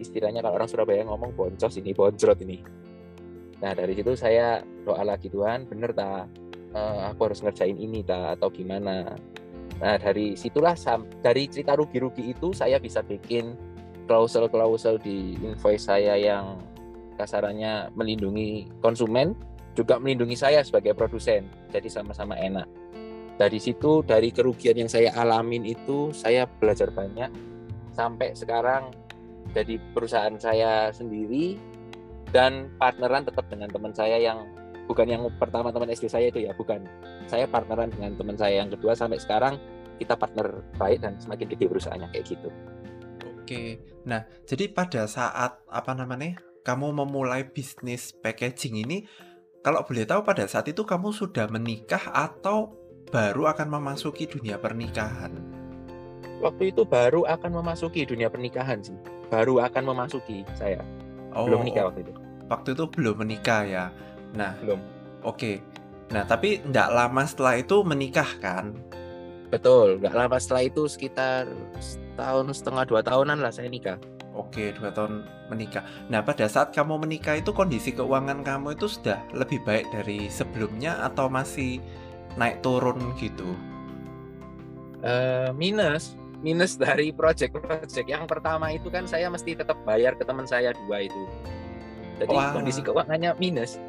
istilahnya 0.00 0.40
kalau 0.40 0.56
orang 0.56 0.70
Surabaya 0.70 1.04
ngomong 1.04 1.36
boncos 1.36 1.76
ini 1.76 1.92
boncrot 1.92 2.40
ini 2.42 2.58
nah 3.60 3.76
dari 3.76 3.92
situ 3.92 4.16
saya 4.16 4.64
doa 4.88 5.04
lagi 5.04 5.28
Tuhan 5.28 5.68
bener 5.68 5.92
tak 5.92 6.32
uh, 6.72 6.78
eh, 6.80 7.00
aku 7.12 7.30
harus 7.30 7.44
ngerjain 7.44 7.76
ini 7.76 8.00
tak 8.00 8.40
atau 8.40 8.48
gimana 8.48 9.14
nah 9.80 9.96
dari 10.00 10.34
situlah 10.36 10.76
dari 11.20 11.48
cerita 11.48 11.76
rugi-rugi 11.76 12.32
itu 12.32 12.56
saya 12.56 12.80
bisa 12.80 13.04
bikin 13.04 13.54
klausel-klausel 14.08 14.98
di 14.98 15.36
invoice 15.38 15.86
saya 15.86 16.16
yang 16.16 16.58
kasarannya 17.20 17.92
melindungi 17.92 18.66
konsumen 18.80 19.36
juga 19.78 20.02
melindungi 20.02 20.34
saya 20.34 20.60
sebagai 20.66 20.96
produsen. 20.96 21.46
Jadi 21.70 21.88
sama-sama 21.88 22.34
enak. 22.36 22.66
Dari 23.40 23.56
situ, 23.56 24.04
dari 24.04 24.28
kerugian 24.34 24.76
yang 24.76 24.90
saya 24.90 25.16
alamin 25.16 25.64
itu, 25.64 26.12
saya 26.12 26.44
belajar 26.44 26.92
banyak. 26.92 27.32
Sampai 27.96 28.36
sekarang 28.36 28.92
jadi 29.50 29.82
perusahaan 29.92 30.34
saya 30.38 30.94
sendiri 30.94 31.58
dan 32.30 32.70
partneran 32.78 33.26
tetap 33.26 33.50
dengan 33.50 33.66
teman 33.70 33.90
saya 33.90 34.16
yang 34.22 34.46
bukan 34.86 35.06
yang 35.06 35.22
pertama 35.38 35.74
teman 35.74 35.90
SD 35.90 36.06
saya 36.10 36.30
itu 36.30 36.46
ya, 36.46 36.54
bukan. 36.54 36.86
Saya 37.26 37.46
partneran 37.46 37.90
dengan 37.94 38.14
teman 38.18 38.38
saya 38.38 38.62
yang 38.62 38.70
kedua 38.70 38.94
sampai 38.94 39.18
sekarang 39.18 39.58
kita 39.98 40.14
partner 40.16 40.64
baik 40.78 41.02
dan 41.02 41.18
semakin 41.18 41.46
gede 41.50 41.66
perusahaannya 41.70 42.08
kayak 42.14 42.26
gitu. 42.26 42.48
Oke. 43.22 43.82
Nah, 44.06 44.26
jadi 44.46 44.70
pada 44.70 45.04
saat 45.10 45.62
apa 45.66 45.92
namanya? 45.94 46.38
Kamu 46.60 46.92
memulai 46.92 47.48
bisnis 47.48 48.12
packaging 48.12 48.84
ini 48.84 49.08
kalau 49.64 49.80
boleh 49.84 50.04
tahu 50.04 50.24
pada 50.24 50.44
saat 50.44 50.68
itu 50.68 50.84
kamu 50.84 51.12
sudah 51.12 51.48
menikah 51.48 52.00
atau 52.12 52.76
baru 53.08 53.48
akan 53.52 53.80
memasuki 53.80 54.24
dunia 54.24 54.56
pernikahan? 54.60 55.32
Waktu 56.40 56.72
itu 56.72 56.88
baru 56.88 57.28
akan 57.28 57.60
memasuki 57.60 58.08
dunia 58.08 58.32
pernikahan 58.32 58.80
sih. 58.80 58.96
Baru 59.30 59.62
akan 59.62 59.82
memasuki 59.94 60.42
saya. 60.58 60.82
Oh, 61.30 61.46
belum 61.46 61.62
menikah 61.62 61.86
waktu 61.88 62.02
itu. 62.02 62.12
Waktu 62.50 62.68
itu 62.74 62.84
belum 62.90 63.16
menikah 63.22 63.62
ya. 63.62 63.84
Nah, 64.34 64.58
belum. 64.58 64.82
Oke. 65.22 65.38
Okay. 65.38 65.56
Nah, 66.10 66.26
tapi 66.26 66.58
tidak 66.58 66.90
lama 66.90 67.22
setelah 67.22 67.54
itu 67.62 67.86
menikah 67.86 68.26
kan? 68.42 68.74
Betul, 69.50 70.02
nggak 70.02 70.14
lama 70.14 70.36
setelah 70.38 70.66
itu 70.66 70.86
sekitar 70.90 71.46
setahun 71.78 72.50
setengah 72.54 72.84
dua 72.86 73.00
tahunan 73.02 73.38
lah 73.38 73.54
saya 73.54 73.70
nikah. 73.70 73.98
Oke, 74.34 74.70
dua 74.78 74.94
tahun 74.94 75.26
menikah. 75.50 75.82
Nah, 76.06 76.22
pada 76.22 76.46
saat 76.46 76.70
kamu 76.70 77.02
menikah 77.02 77.38
itu 77.38 77.50
kondisi 77.50 77.90
keuangan 77.90 78.46
kamu 78.46 78.78
itu 78.78 78.86
sudah 78.86 79.18
lebih 79.34 79.58
baik 79.66 79.90
dari 79.90 80.30
sebelumnya 80.30 81.02
atau 81.02 81.26
masih 81.26 81.82
naik 82.38 82.62
turun 82.62 83.14
gitu? 83.18 83.58
Uh, 85.02 85.50
minus, 85.58 86.14
minus 86.40 86.76
dari 86.76 87.12
project-project. 87.12 88.06
Yang 88.08 88.24
pertama 88.28 88.72
itu 88.72 88.88
kan 88.88 89.04
saya 89.04 89.28
mesti 89.28 89.56
tetap 89.56 89.76
bayar 89.84 90.16
ke 90.16 90.24
teman 90.24 90.44
saya 90.44 90.72
dua 90.86 91.04
itu. 91.04 91.22
Jadi 92.20 92.36
Wah. 92.36 92.52
kondisi 92.52 92.80
keuangannya 92.84 93.32
minus. 93.40 93.80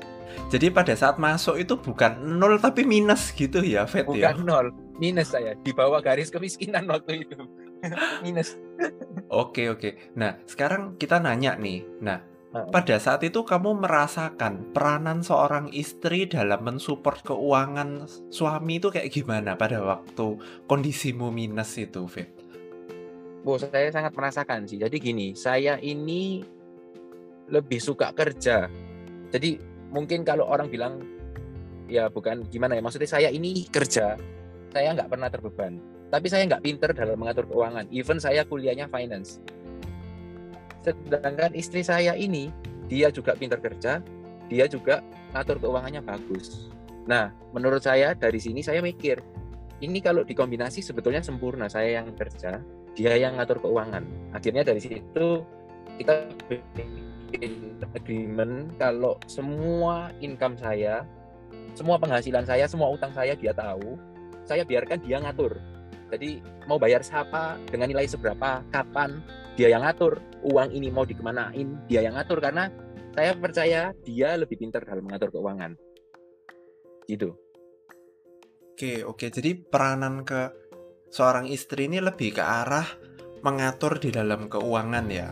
Jadi 0.48 0.72
pada 0.72 0.96
saat 0.96 1.20
masuk 1.20 1.60
itu 1.60 1.76
bukan 1.76 2.16
nol 2.40 2.56
tapi 2.56 2.88
minus 2.88 3.36
gitu 3.36 3.60
ya, 3.60 3.84
Fet 3.84 4.08
bukan 4.08 4.20
ya? 4.20 4.32
Bukan 4.32 4.48
nol, 4.48 4.66
minus 4.96 5.36
saya. 5.36 5.60
Di 5.60 5.76
bawah 5.76 6.00
garis 6.00 6.32
kemiskinan 6.32 6.88
waktu 6.88 7.28
itu. 7.28 7.36
minus. 8.24 8.56
Oke 9.28 9.68
oke. 9.68 10.16
Nah 10.16 10.40
sekarang 10.48 10.96
kita 10.96 11.20
nanya 11.20 11.60
nih. 11.60 11.84
Nah 12.00 12.32
pada 12.52 13.00
saat 13.00 13.24
itu 13.24 13.48
kamu 13.48 13.80
merasakan 13.80 14.76
peranan 14.76 15.24
seorang 15.24 15.72
istri 15.72 16.28
dalam 16.28 16.68
mensupport 16.68 17.24
keuangan 17.24 18.12
suami 18.28 18.76
itu 18.76 18.92
kayak 18.92 19.08
gimana 19.08 19.56
pada 19.56 19.80
waktu 19.80 20.36
kondisimu 20.68 21.32
minus 21.32 21.80
itu, 21.80 22.04
Fit? 22.12 22.41
Bu, 23.42 23.58
saya 23.58 23.90
sangat 23.90 24.14
merasakan 24.14 24.70
sih. 24.70 24.78
Jadi 24.78 24.98
gini, 25.02 25.28
saya 25.34 25.82
ini 25.82 26.46
lebih 27.50 27.82
suka 27.82 28.14
kerja. 28.14 28.70
Jadi 29.34 29.58
mungkin 29.90 30.22
kalau 30.22 30.46
orang 30.46 30.70
bilang 30.70 31.02
ya 31.90 32.08
bukan 32.08 32.46
gimana 32.48 32.78
ya, 32.78 32.82
maksudnya 32.86 33.10
saya 33.10 33.30
ini 33.34 33.66
kerja, 33.68 34.16
saya 34.72 34.88
nggak 34.94 35.10
pernah 35.10 35.28
terbeban 35.28 35.92
tapi 36.12 36.28
saya 36.28 36.44
nggak 36.44 36.62
pinter 36.62 36.92
dalam 36.92 37.16
mengatur 37.16 37.48
keuangan. 37.48 37.88
Even 37.90 38.20
saya 38.20 38.44
kuliahnya 38.44 38.92
finance. 38.92 39.40
Sedangkan 40.84 41.56
istri 41.56 41.82
saya 41.88 42.14
ini, 42.20 42.52
dia 42.92 43.08
juga 43.08 43.32
pinter 43.34 43.64
kerja, 43.64 44.04
dia 44.52 44.66
juga 44.68 45.00
ngatur 45.32 45.64
keuangannya 45.64 46.04
bagus. 46.04 46.68
Nah, 47.08 47.32
menurut 47.56 47.80
saya 47.80 48.12
dari 48.12 48.44
sini 48.44 48.60
saya 48.60 48.84
mikir, 48.84 49.24
ini 49.80 50.04
kalau 50.04 50.28
dikombinasi 50.28 50.84
sebetulnya 50.84 51.24
sempurna. 51.24 51.72
Saya 51.72 52.04
yang 52.04 52.12
kerja, 52.12 52.60
dia 52.98 53.16
yang 53.16 53.40
ngatur 53.40 53.62
keuangan. 53.64 54.04
Akhirnya 54.36 54.64
dari 54.68 54.82
situ 54.84 55.44
kita 56.00 56.28
bikin 57.32 57.78
agreement 57.96 58.76
kalau 58.80 59.16
semua 59.28 60.12
income 60.20 60.60
saya, 60.60 61.04
semua 61.76 62.00
penghasilan 62.00 62.44
saya, 62.44 62.68
semua 62.68 62.92
utang 62.92 63.12
saya 63.16 63.36
dia 63.36 63.56
tahu, 63.56 63.96
saya 64.44 64.68
biarkan 64.68 65.00
dia 65.04 65.20
ngatur 65.24 65.56
jadi 66.12 66.44
mau 66.68 66.76
bayar 66.76 67.00
siapa 67.02 67.56
dengan 67.72 67.88
nilai 67.88 68.04
seberapa, 68.04 68.60
kapan, 68.70 69.24
dia 69.56 69.72
yang 69.72 69.88
ngatur. 69.88 70.20
Uang 70.44 70.76
ini 70.76 70.92
mau 70.92 71.08
dikemanain, 71.08 71.88
dia 71.88 72.04
yang 72.04 72.20
ngatur 72.20 72.44
karena 72.44 72.68
saya 73.16 73.32
percaya 73.40 73.82
dia 74.04 74.36
lebih 74.36 74.60
pintar 74.60 74.84
dalam 74.84 75.08
mengatur 75.08 75.32
keuangan. 75.32 75.80
Gitu. 77.08 77.32
Oke, 78.76 79.08
oke. 79.08 79.26
Jadi 79.32 79.56
peranan 79.56 80.28
ke 80.28 80.52
seorang 81.12 81.46
istri 81.52 81.86
ini 81.86 82.00
lebih 82.00 82.40
ke 82.40 82.44
arah 82.44 82.88
mengatur 83.46 84.00
di 84.00 84.10
dalam 84.10 84.48
keuangan 84.48 85.06
ya. 85.12 85.30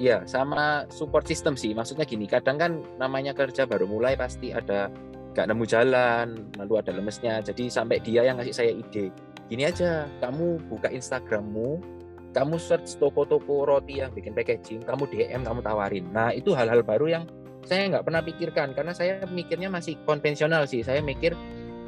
Iya, 0.00 0.24
sama 0.24 0.88
support 0.88 1.28
system 1.28 1.58
sih. 1.60 1.76
Maksudnya 1.76 2.08
gini, 2.08 2.24
kadang 2.24 2.56
kan 2.56 2.72
namanya 2.96 3.36
kerja 3.36 3.68
baru 3.68 3.84
mulai 3.84 4.16
pasti 4.16 4.48
ada 4.48 4.88
gak 5.36 5.46
nemu 5.48 5.64
jalan, 5.68 6.48
lalu 6.56 6.74
ada 6.80 6.92
lemesnya. 6.96 7.44
Jadi 7.44 7.68
sampai 7.68 8.00
dia 8.00 8.24
yang 8.24 8.40
ngasih 8.40 8.56
saya 8.56 8.72
ide 8.72 9.12
gini 9.50 9.66
aja 9.66 10.06
kamu 10.22 10.62
buka 10.70 10.86
Instagrammu 10.94 11.82
kamu 12.30 12.56
search 12.62 12.94
toko-toko 13.02 13.66
roti 13.66 13.98
yang 13.98 14.14
bikin 14.14 14.30
packaging 14.30 14.86
kamu 14.86 15.10
DM 15.10 15.42
kamu 15.42 15.60
tawarin 15.66 16.06
nah 16.14 16.30
itu 16.30 16.54
hal-hal 16.54 16.86
baru 16.86 17.10
yang 17.10 17.24
saya 17.66 17.90
nggak 17.90 18.06
pernah 18.06 18.22
pikirkan 18.22 18.72
karena 18.78 18.94
saya 18.94 19.26
mikirnya 19.26 19.66
masih 19.66 19.98
konvensional 20.06 20.70
sih 20.70 20.86
saya 20.86 21.02
mikir 21.02 21.34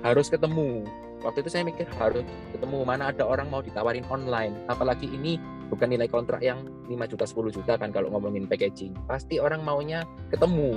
harus 0.02 0.26
ketemu 0.26 0.82
waktu 1.22 1.42
itu 1.46 1.50
saya 1.50 1.64
mikir 1.66 1.86
harus 1.98 2.26
ketemu 2.54 2.82
mana 2.86 3.10
ada 3.10 3.24
orang 3.26 3.48
mau 3.48 3.62
ditawarin 3.62 4.06
online. 4.10 4.54
Apalagi 4.68 5.08
ini 5.08 5.38
bukan 5.72 5.88
nilai 5.88 6.10
kontrak 6.10 6.44
yang 6.44 6.66
5 6.86 7.10
juta 7.10 7.24
10 7.24 7.56
juta 7.56 7.72
kan 7.80 7.90
kalau 7.90 8.12
ngomongin 8.12 8.44
packaging. 8.44 8.92
Pasti 9.08 9.40
orang 9.40 9.64
maunya 9.64 10.04
ketemu. 10.28 10.76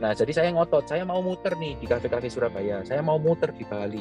Nah 0.00 0.16
jadi 0.16 0.32
saya 0.32 0.48
ngotot 0.56 0.88
saya 0.88 1.04
mau 1.04 1.20
muter 1.20 1.52
nih 1.60 1.76
di 1.76 1.86
kafe-kafe 1.86 2.32
Surabaya. 2.32 2.80
Saya 2.88 3.04
mau 3.04 3.20
muter 3.20 3.52
di 3.52 3.68
Bali. 3.68 4.00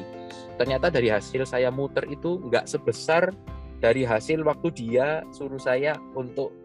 Ternyata 0.56 0.88
dari 0.88 1.12
hasil 1.12 1.44
saya 1.44 1.68
muter 1.70 2.08
itu 2.08 2.40
nggak 2.40 2.66
sebesar 2.70 3.36
dari 3.84 4.08
hasil 4.08 4.44
waktu 4.48 4.72
dia 4.72 5.28
suruh 5.36 5.60
saya 5.60 6.00
untuk 6.16 6.56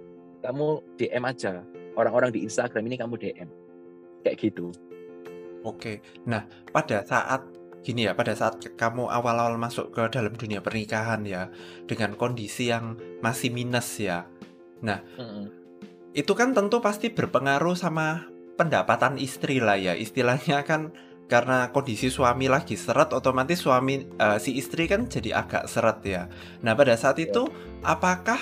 kamu 0.45 0.85
DM 1.01 1.25
aja. 1.27 1.67
Orang-orang 1.95 2.35
di 2.35 2.47
Instagram 2.47 2.87
ini 2.91 2.97
kamu 2.99 3.15
DM 3.19 3.49
kayak 4.25 4.41
gitu. 4.41 4.73
Oke, 5.65 6.01
nah 6.29 6.45
pada 6.73 7.01
saat 7.09 7.41
gini 7.85 8.09
ya, 8.09 8.17
pada 8.17 8.33
saat 8.33 8.65
kamu 8.75 9.13
awal-awal 9.13 9.61
masuk 9.61 9.93
ke 9.93 10.09
dalam 10.09 10.33
dunia 10.33 10.65
pernikahan 10.65 11.21
ya, 11.29 11.53
dengan 11.85 12.17
kondisi 12.17 12.73
yang 12.73 12.97
masih 13.21 13.53
minus 13.53 14.01
ya. 14.01 14.25
Nah, 14.81 15.05
Mm-mm. 15.21 15.53
itu 16.17 16.33
kan 16.33 16.57
tentu 16.57 16.81
pasti 16.81 17.13
berpengaruh 17.13 17.77
sama 17.77 18.25
pendapatan 18.57 19.21
istri 19.21 19.61
lah 19.61 19.77
ya. 19.77 19.93
Istilahnya 19.93 20.65
kan 20.65 20.97
karena 21.29 21.73
kondisi 21.73 22.13
suami 22.13 22.49
lagi 22.49 22.77
seret, 22.77 23.13
otomatis 23.13 23.61
suami 23.61 24.05
eh, 24.05 24.39
si 24.41 24.57
istri 24.57 24.89
kan 24.89 25.09
jadi 25.09 25.45
agak 25.45 25.69
seret 25.69 26.01
ya. 26.05 26.23
Nah, 26.65 26.73
pada 26.73 26.97
saat 26.97 27.21
Iya. 27.21 27.29
itu 27.33 27.43
apakah 27.85 28.41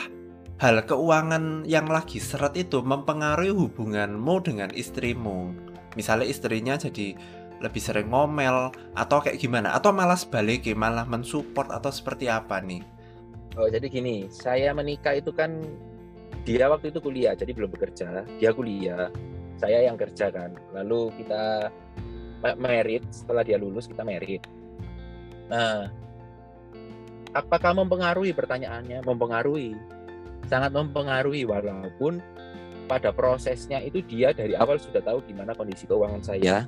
hal 0.62 0.87
keuangan 0.87 1.66
yang 1.66 1.90
lagi 1.90 2.22
seret 2.22 2.54
itu 2.54 2.82
mempengaruhi 2.82 3.50
hubunganmu 3.50 4.34
dengan 4.46 4.70
istrimu? 4.75 5.54
Misalnya 5.92 6.26
istrinya 6.26 6.75
jadi 6.80 7.14
lebih 7.62 7.78
sering 7.78 8.11
ngomel 8.11 8.75
atau 8.99 9.19
kayak 9.23 9.38
gimana? 9.38 9.73
Atau 9.73 9.95
malah 9.95 10.19
sebaliknya 10.19 10.75
malah 10.75 11.07
mensupport 11.07 11.71
atau 11.71 11.88
seperti 11.95 12.26
apa 12.26 12.59
nih? 12.59 12.83
Oh, 13.54 13.69
jadi 13.69 13.87
gini, 13.87 14.26
saya 14.33 14.73
menikah 14.75 15.16
itu 15.16 15.31
kan 15.31 15.62
dia 16.42 16.66
waktu 16.66 16.90
itu 16.90 16.99
kuliah, 16.99 17.38
jadi 17.38 17.54
belum 17.54 17.71
bekerja. 17.71 18.26
Dia 18.40 18.50
kuliah, 18.50 19.12
saya 19.61 19.87
yang 19.87 19.95
kerja 19.95 20.35
kan. 20.35 20.59
Lalu 20.75 21.14
kita 21.23 21.71
merit, 22.59 23.07
setelah 23.14 23.47
dia 23.47 23.61
lulus 23.61 23.87
kita 23.87 24.02
merit. 24.02 24.42
Nah, 25.47 25.87
apakah 27.37 27.76
mempengaruhi 27.76 28.35
pertanyaannya? 28.35 29.07
Mempengaruhi. 29.07 29.78
Sangat 30.50 30.75
mempengaruhi 30.75 31.47
walaupun 31.47 32.19
pada 32.90 33.14
prosesnya 33.14 33.78
itu 33.78 34.02
dia 34.02 34.35
dari 34.35 34.59
awal 34.59 34.76
sudah 34.76 35.00
tahu 35.00 35.23
gimana 35.28 35.54
kondisi 35.54 35.87
keuangan 35.87 36.25
saya. 36.25 36.66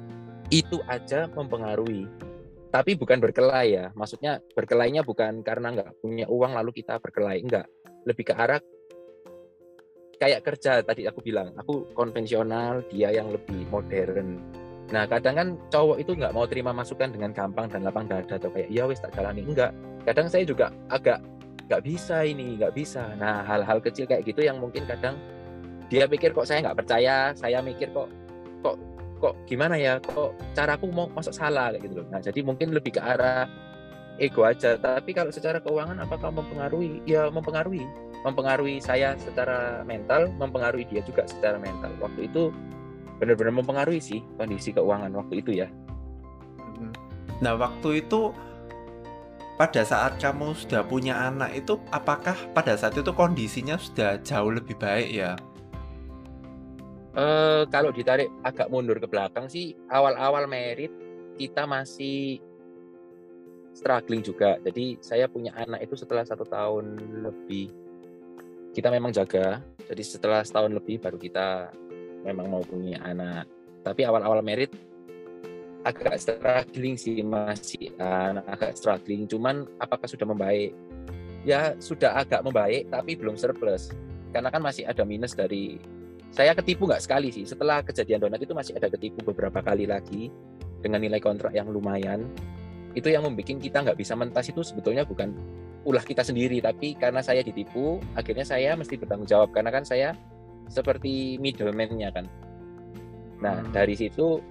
Itu 0.53 0.81
aja 0.85 1.29
mempengaruhi. 1.33 2.09
Tapi 2.75 2.99
bukan 2.99 3.23
berkelahi 3.23 3.71
ya. 3.79 3.87
Maksudnya 3.95 4.43
berkelainya 4.53 5.07
bukan 5.07 5.47
karena 5.47 5.71
nggak 5.73 6.03
punya 6.03 6.27
uang 6.27 6.59
lalu 6.59 6.83
kita 6.83 6.99
berkelahi. 6.99 7.47
Enggak 7.47 7.67
lebih 8.05 8.25
ke 8.27 8.35
arah 8.35 8.61
kayak 10.19 10.43
kerja 10.43 10.83
tadi 10.83 11.07
aku 11.07 11.23
bilang. 11.23 11.55
Aku 11.55 11.87
konvensional 11.95 12.83
dia 12.91 13.15
yang 13.15 13.31
lebih 13.31 13.65
modern. 13.71 14.43
Nah 14.91 15.09
kadang 15.09 15.35
kan 15.39 15.49
cowok 15.71 16.03
itu 16.03 16.13
nggak 16.19 16.35
mau 16.35 16.45
terima 16.45 16.75
masukan 16.75 17.15
dengan 17.15 17.33
gampang 17.33 17.71
dan 17.71 17.87
lapang 17.87 18.05
dada 18.11 18.37
atau 18.37 18.51
kayak 18.53 18.69
ya 18.69 18.85
wes 18.91 19.01
tak 19.01 19.15
jalani. 19.17 19.47
Enggak 19.47 19.71
kadang 20.05 20.29
saya 20.29 20.45
juga 20.45 20.75
agak 20.91 21.23
nggak 21.71 21.83
bisa 21.87 22.27
ini 22.27 22.61
nggak 22.61 22.75
bisa. 22.77 23.17
Nah 23.17 23.47
hal-hal 23.47 23.81
kecil 23.81 24.05
kayak 24.05 24.27
gitu 24.29 24.45
yang 24.45 24.61
mungkin 24.61 24.85
kadang 24.85 25.17
dia 25.89 26.05
pikir 26.11 26.35
kok 26.35 26.45
saya 26.45 26.61
nggak 26.69 26.85
percaya? 26.85 27.33
Saya 27.33 27.63
mikir 27.65 27.89
kok 27.95 28.11
kok 28.61 28.77
kok 29.21 29.35
gimana 29.47 29.79
ya 29.79 29.99
kok 30.03 30.35
caraku 30.55 30.91
mau 30.91 31.07
masuk 31.13 31.35
salah 31.35 31.73
kayak 31.75 31.87
gitu 31.87 32.03
loh. 32.03 32.07
Nah 32.11 32.21
jadi 32.21 32.41
mungkin 32.43 32.75
lebih 32.75 32.99
ke 32.99 33.03
arah 33.03 33.49
ego 34.19 34.47
aja. 34.47 34.79
Tapi 34.79 35.11
kalau 35.15 35.35
secara 35.35 35.59
keuangan 35.59 35.99
apakah 36.03 36.31
mempengaruhi? 36.31 37.03
Ya 37.07 37.31
mempengaruhi. 37.31 37.87
Mempengaruhi 38.25 38.81
saya 38.81 39.19
secara 39.21 39.85
mental 39.85 40.33
mempengaruhi 40.39 40.89
dia 40.89 41.03
juga 41.05 41.27
secara 41.29 41.61
mental. 41.61 41.93
Waktu 42.01 42.31
itu 42.31 42.55
benar-benar 43.19 43.55
mempengaruhi 43.63 44.01
sih 44.03 44.21
kondisi 44.37 44.75
keuangan 44.75 45.13
waktu 45.15 45.41
itu 45.41 45.63
ya. 45.65 45.69
Nah, 47.43 47.59
waktu 47.59 48.07
itu 48.07 48.31
pada 49.55 49.83
saat 49.87 50.19
kamu 50.19 50.55
sudah 50.55 50.83
punya 50.83 51.31
anak 51.31 51.55
itu 51.55 51.79
apakah 51.95 52.35
pada 52.55 52.75
saat 52.75 52.99
itu 52.99 53.11
kondisinya 53.15 53.79
sudah 53.79 54.19
jauh 54.23 54.51
lebih 54.51 54.75
baik 54.79 55.11
ya? 55.11 55.39
Eh 57.15 57.63
kalau 57.71 57.95
ditarik 57.95 58.27
agak 58.43 58.67
mundur 58.75 58.99
ke 58.99 59.07
belakang 59.07 59.47
sih 59.47 59.79
awal-awal 59.87 60.51
merit 60.51 60.91
kita 61.39 61.63
masih 61.63 62.43
struggling 63.71 64.19
juga. 64.23 64.59
Jadi 64.63 64.99
saya 64.99 65.31
punya 65.31 65.55
anak 65.55 65.87
itu 65.87 65.95
setelah 65.95 66.27
satu 66.27 66.43
tahun 66.43 66.99
lebih 67.23 67.71
kita 68.75 68.91
memang 68.91 69.15
jaga. 69.15 69.63
Jadi 69.87 70.03
setelah 70.03 70.43
setahun 70.43 70.75
lebih 70.75 70.99
baru 70.99 71.15
kita 71.15 71.71
memang 72.27 72.51
mau 72.51 72.63
punya 72.67 72.99
anak. 73.07 73.47
Tapi 73.87 74.03
awal-awal 74.03 74.43
merit 74.43 74.75
agak 75.87 76.19
struggling 76.19 76.99
sih 76.99 77.23
masih 77.23 77.95
anak 78.03 78.43
agak 78.51 78.75
struggling. 78.75 79.31
Cuman 79.31 79.71
apakah 79.79 80.11
sudah 80.11 80.27
membaik? 80.27 80.75
Ya 81.47 81.79
sudah 81.79 82.19
agak 82.19 82.43
membaik 82.43 82.91
tapi 82.91 83.15
belum 83.15 83.39
surplus. 83.39 83.95
Karena 84.35 84.51
kan 84.51 84.67
masih 84.67 84.83
ada 84.83 85.07
minus 85.07 85.39
dari 85.39 85.79
saya 86.35 86.51
ketipu 86.59 86.91
nggak 86.91 86.99
sekali 86.99 87.31
sih. 87.31 87.47
Setelah 87.47 87.87
kejadian 87.87 88.27
donat 88.27 88.43
itu 88.43 88.51
masih 88.51 88.75
ada 88.75 88.91
ketipu 88.91 89.23
beberapa 89.23 89.63
kali 89.63 89.87
lagi 89.87 90.35
dengan 90.83 90.99
nilai 90.99 91.23
kontrak 91.23 91.55
yang 91.55 91.71
lumayan. 91.71 92.27
Itu 92.99 93.07
yang 93.07 93.23
membuat 93.23 93.63
kita 93.63 93.87
nggak 93.87 93.95
bisa 93.95 94.19
mentas 94.19 94.51
itu 94.51 94.67
sebetulnya 94.67 95.07
bukan 95.07 95.31
ulah 95.87 96.03
kita 96.03 96.27
sendiri 96.27 96.59
tapi 96.59 96.99
karena 96.99 97.21
saya 97.23 97.45
ditipu 97.45 98.03
akhirnya 98.19 98.43
saya 98.43 98.75
mesti 98.75 98.99
bertanggung 98.99 99.29
jawab 99.29 99.53
karena 99.55 99.71
kan 99.71 99.87
saya 99.87 100.19
seperti 100.67 101.39
middleman-nya 101.39 102.11
kan. 102.11 102.27
Nah 103.39 103.63
Hmm. 103.63 103.71
dari 103.71 103.95
situ 103.95 104.43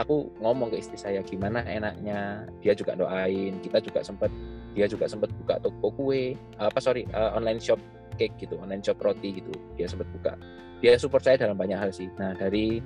aku 0.00 0.32
ngomong 0.40 0.72
ke 0.72 0.80
istri 0.80 0.96
saya 0.96 1.20
gimana 1.20 1.60
enaknya? 1.68 2.48
Dia 2.64 2.72
juga 2.72 2.96
doain 2.96 3.60
kita 3.60 3.84
juga 3.84 4.00
sempat 4.00 4.32
dia 4.72 4.88
juga 4.88 5.04
sempat 5.10 5.28
buka 5.44 5.60
toko 5.60 5.92
kue 5.92 6.38
apa 6.56 6.78
sorry 6.80 7.04
eh, 7.04 7.30
online 7.36 7.60
shop 7.60 7.80
cake 8.18 8.34
gitu 8.42 8.58
online 8.58 8.82
shop 8.82 8.98
roti 8.98 9.38
gitu 9.38 9.54
dia 9.78 9.86
sempat 9.86 10.10
buka 10.10 10.34
dia 10.78 10.94
support 10.94 11.26
saya 11.26 11.36
dalam 11.38 11.58
banyak 11.58 11.78
hal 11.78 11.90
sih. 11.90 12.06
Nah 12.18 12.34
dari 12.38 12.78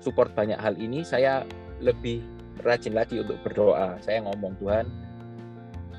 support 0.00 0.32
banyak 0.32 0.56
hal 0.56 0.74
ini 0.80 1.04
saya 1.04 1.44
lebih 1.84 2.24
rajin 2.64 2.96
lagi 2.96 3.20
untuk 3.20 3.36
berdoa. 3.44 4.00
Saya 4.00 4.24
ngomong 4.24 4.56
Tuhan, 4.60 4.86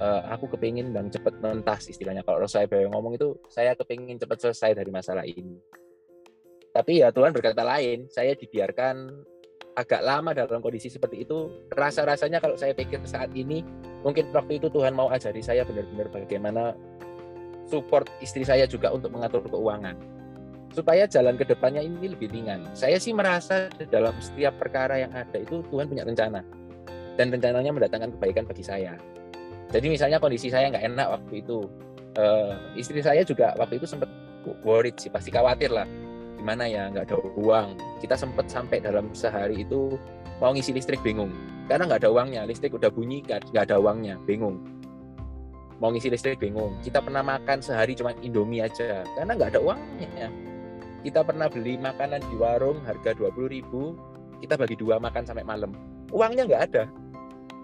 eh, 0.01 0.21
aku 0.33 0.49
kepingin 0.57 0.89
bang 0.89 1.13
cepet 1.13 1.37
mentas 1.39 1.89
istilahnya. 1.89 2.25
Kalau 2.25 2.49
saya 2.49 2.65
ngomong 2.65 3.13
itu 3.17 3.37
saya 3.49 3.77
kepingin 3.77 4.17
cepet 4.17 4.37
selesai 4.49 4.71
dari 4.73 4.89
masalah 4.89 5.25
ini. 5.25 5.57
Tapi 6.73 7.05
ya 7.05 7.13
Tuhan 7.13 7.29
berkata 7.29 7.61
lain. 7.61 8.09
Saya 8.09 8.33
dibiarkan 8.33 9.29
agak 9.77 10.01
lama 10.01 10.33
dalam 10.33 10.65
kondisi 10.65 10.89
seperti 10.89 11.29
itu. 11.29 11.69
Rasa-rasanya 11.69 12.41
kalau 12.41 12.57
saya 12.57 12.73
pikir 12.73 13.05
saat 13.05 13.29
ini 13.37 13.61
mungkin 14.01 14.33
waktu 14.33 14.57
itu 14.57 14.73
Tuhan 14.73 14.97
mau 14.97 15.13
ajari 15.13 15.45
saya 15.45 15.61
benar-benar 15.61 16.09
bagaimana 16.09 16.73
support 17.67 18.09
istri 18.19 18.43
saya 18.43 18.67
juga 18.67 18.91
untuk 18.91 19.11
mengatur 19.13 19.43
keuangan 19.47 19.95
supaya 20.73 21.05
jalan 21.05 21.37
ke 21.37 21.45
depannya 21.45 21.85
ini 21.85 22.17
lebih 22.17 22.33
ringan. 22.33 22.65
Saya 22.73 22.97
sih 22.97 23.13
merasa 23.13 23.69
dalam 23.93 24.17
setiap 24.17 24.57
perkara 24.57 25.05
yang 25.05 25.13
ada 25.13 25.37
itu 25.37 25.61
Tuhan 25.69 25.85
punya 25.85 26.03
rencana 26.03 26.41
dan 27.15 27.29
rencananya 27.29 27.69
mendatangkan 27.69 28.17
kebaikan 28.17 28.49
bagi 28.49 28.65
saya. 28.65 28.97
Jadi 29.69 29.89
misalnya 29.89 30.17
kondisi 30.17 30.49
saya 30.49 30.73
nggak 30.73 30.85
enak 30.85 31.07
waktu 31.13 31.45
itu, 31.45 31.69
eh, 32.17 32.53
istri 32.77 32.99
saya 33.05 33.21
juga 33.21 33.53
waktu 33.57 33.77
itu 33.77 33.85
sempat 33.85 34.09
worried 34.65 34.97
sih, 34.97 35.13
pasti 35.13 35.29
khawatir 35.29 35.69
lah. 35.69 35.85
Gimana 36.41 36.65
ya 36.67 36.89
nggak 36.89 37.13
ada 37.13 37.17
uang. 37.37 37.77
Kita 38.01 38.17
sempat 38.17 38.49
sampai 38.49 38.81
dalam 38.81 39.13
sehari 39.13 39.63
itu 39.63 39.95
mau 40.41 40.51
ngisi 40.51 40.73
listrik 40.75 40.99
bingung 41.05 41.31
karena 41.69 41.85
nggak 41.87 42.01
ada 42.03 42.09
uangnya. 42.11 42.41
Listrik 42.49 42.73
udah 42.73 42.89
bunyi 42.89 43.21
nggak 43.23 43.53
ada 43.53 43.77
uangnya, 43.77 44.17
bingung. 44.25 44.72
Mau 45.83 45.91
ngisi 45.91 46.07
listrik 46.07 46.39
bingung. 46.39 46.79
Kita 46.79 47.03
pernah 47.03 47.19
makan 47.19 47.59
sehari 47.59 47.91
cuma 47.91 48.15
Indomie 48.23 48.63
aja 48.63 49.03
karena 49.19 49.35
nggak 49.35 49.51
ada 49.51 49.59
uangnya. 49.59 50.31
Kita 51.03 51.27
pernah 51.27 51.51
beli 51.51 51.75
makanan 51.75 52.23
di 52.23 52.39
warung 52.39 52.79
harga 52.87 53.11
20.000 53.11 54.39
kita 54.39 54.55
bagi 54.55 54.79
dua 54.79 54.95
makan 54.95 55.27
sampai 55.27 55.43
malam. 55.43 55.75
Uangnya 56.15 56.47
nggak 56.47 56.63
ada. 56.71 56.87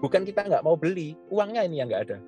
Bukan 0.04 0.28
kita 0.28 0.44
nggak 0.44 0.60
mau 0.60 0.76
beli 0.76 1.16
uangnya 1.32 1.64
ini 1.64 1.80
yang 1.80 1.88
nggak 1.88 2.04
ada. 2.12 2.18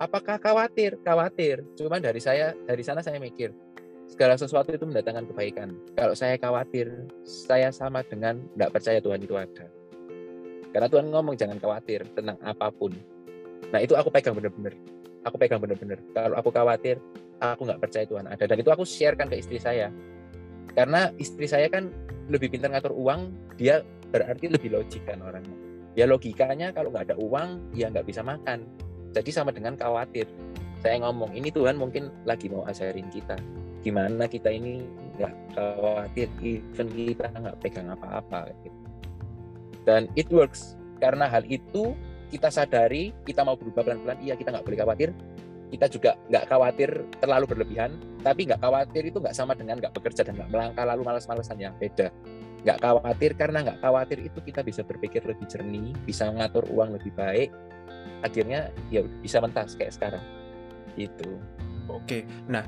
Apakah 0.00 0.40
khawatir? 0.40 0.96
Khawatir. 1.04 1.60
Cuman 1.76 2.00
dari 2.00 2.24
saya 2.24 2.56
dari 2.64 2.80
sana 2.80 3.04
saya 3.04 3.20
mikir 3.20 3.52
segala 4.08 4.40
sesuatu 4.40 4.72
itu 4.72 4.88
mendatangkan 4.88 5.28
kebaikan. 5.36 5.76
Kalau 5.92 6.16
saya 6.16 6.40
khawatir 6.40 6.88
saya 7.28 7.68
sama 7.76 8.00
dengan 8.08 8.40
nggak 8.56 8.72
percaya 8.72 9.04
Tuhan 9.04 9.20
itu 9.20 9.36
ada. 9.36 9.68
Karena 10.72 10.88
Tuhan 10.88 11.12
ngomong 11.12 11.36
jangan 11.36 11.60
khawatir 11.60 12.08
tentang 12.16 12.40
apa 12.40 12.72
pun 12.72 13.11
nah 13.70 13.78
itu 13.78 13.94
aku 13.94 14.08
pegang 14.10 14.34
bener-bener. 14.34 14.74
Aku 15.22 15.38
pegang 15.38 15.62
bener-bener. 15.62 16.02
Kalau 16.16 16.34
aku 16.34 16.50
khawatir 16.50 16.98
aku 17.38 17.66
nggak 17.66 17.80
percaya 17.82 18.04
Tuhan 18.06 18.26
ada. 18.26 18.44
Dan 18.46 18.56
itu 18.58 18.70
aku 18.70 18.82
sharekan 18.82 19.30
ke 19.30 19.38
istri 19.38 19.58
saya. 19.62 19.90
Karena 20.72 21.10
istri 21.18 21.46
saya 21.46 21.68
kan 21.68 21.90
lebih 22.30 22.54
pintar 22.54 22.70
ngatur 22.70 22.94
uang 22.94 23.34
dia 23.58 23.82
berarti 24.10 24.46
lebih 24.50 24.72
logik 24.72 25.02
kan 25.04 25.20
orangnya. 25.20 25.56
Ya 25.92 26.08
logikanya 26.08 26.72
kalau 26.72 26.88
nggak 26.88 27.12
ada 27.12 27.16
uang 27.20 27.74
ya 27.76 27.92
nggak 27.92 28.06
bisa 28.08 28.24
makan. 28.24 28.64
Jadi 29.12 29.30
sama 29.34 29.52
dengan 29.52 29.76
khawatir. 29.76 30.24
Saya 30.80 30.98
ngomong 31.04 31.36
ini 31.36 31.52
Tuhan 31.52 31.78
mungkin 31.78 32.10
lagi 32.26 32.48
mau 32.48 32.64
ajarin 32.66 33.06
kita. 33.12 33.36
Gimana 33.84 34.26
kita 34.26 34.48
ini 34.50 34.82
nggak 35.20 35.34
khawatir 35.54 36.26
even 36.40 36.88
kita 36.90 37.28
nggak 37.28 37.58
pegang 37.60 37.92
apa-apa. 37.92 38.50
Dan 39.84 40.08
it 40.16 40.30
works. 40.32 40.74
Karena 41.02 41.26
hal 41.26 41.42
itu 41.50 41.92
kita 42.32 42.48
sadari 42.48 43.12
kita 43.28 43.44
mau 43.44 43.60
berubah 43.60 43.84
pelan-pelan 43.84 44.16
iya 44.24 44.32
kita 44.32 44.48
nggak 44.48 44.64
boleh 44.64 44.78
khawatir. 44.80 45.10
Kita 45.72 45.88
juga 45.88 46.16
nggak 46.28 46.44
khawatir 46.52 46.88
terlalu 47.20 47.44
berlebihan 47.48 47.96
tapi 48.24 48.48
nggak 48.48 48.60
khawatir 48.60 49.08
itu 49.08 49.20
nggak 49.20 49.36
sama 49.36 49.52
dengan 49.52 49.80
nggak 49.80 49.92
bekerja 49.92 50.24
dan 50.24 50.36
nggak 50.40 50.50
melangkah 50.52 50.84
lalu 50.88 51.04
malas-malasan 51.04 51.60
yang 51.60 51.76
beda. 51.76 52.08
Nggak 52.64 52.78
khawatir 52.80 53.30
karena 53.36 53.58
nggak 53.68 53.78
khawatir 53.84 54.18
itu 54.24 54.38
kita 54.40 54.64
bisa 54.64 54.80
berpikir 54.80 55.20
lebih 55.28 55.44
jernih 55.48 55.92
bisa 56.08 56.32
mengatur 56.32 56.64
uang 56.72 56.96
lebih 56.96 57.12
baik 57.12 57.52
akhirnya 58.24 58.72
ya 58.88 59.04
bisa 59.20 59.40
mentas 59.44 59.76
kayak 59.76 59.92
sekarang. 59.92 60.24
Itu 60.96 61.36
oke 61.92 62.24
nah 62.48 62.64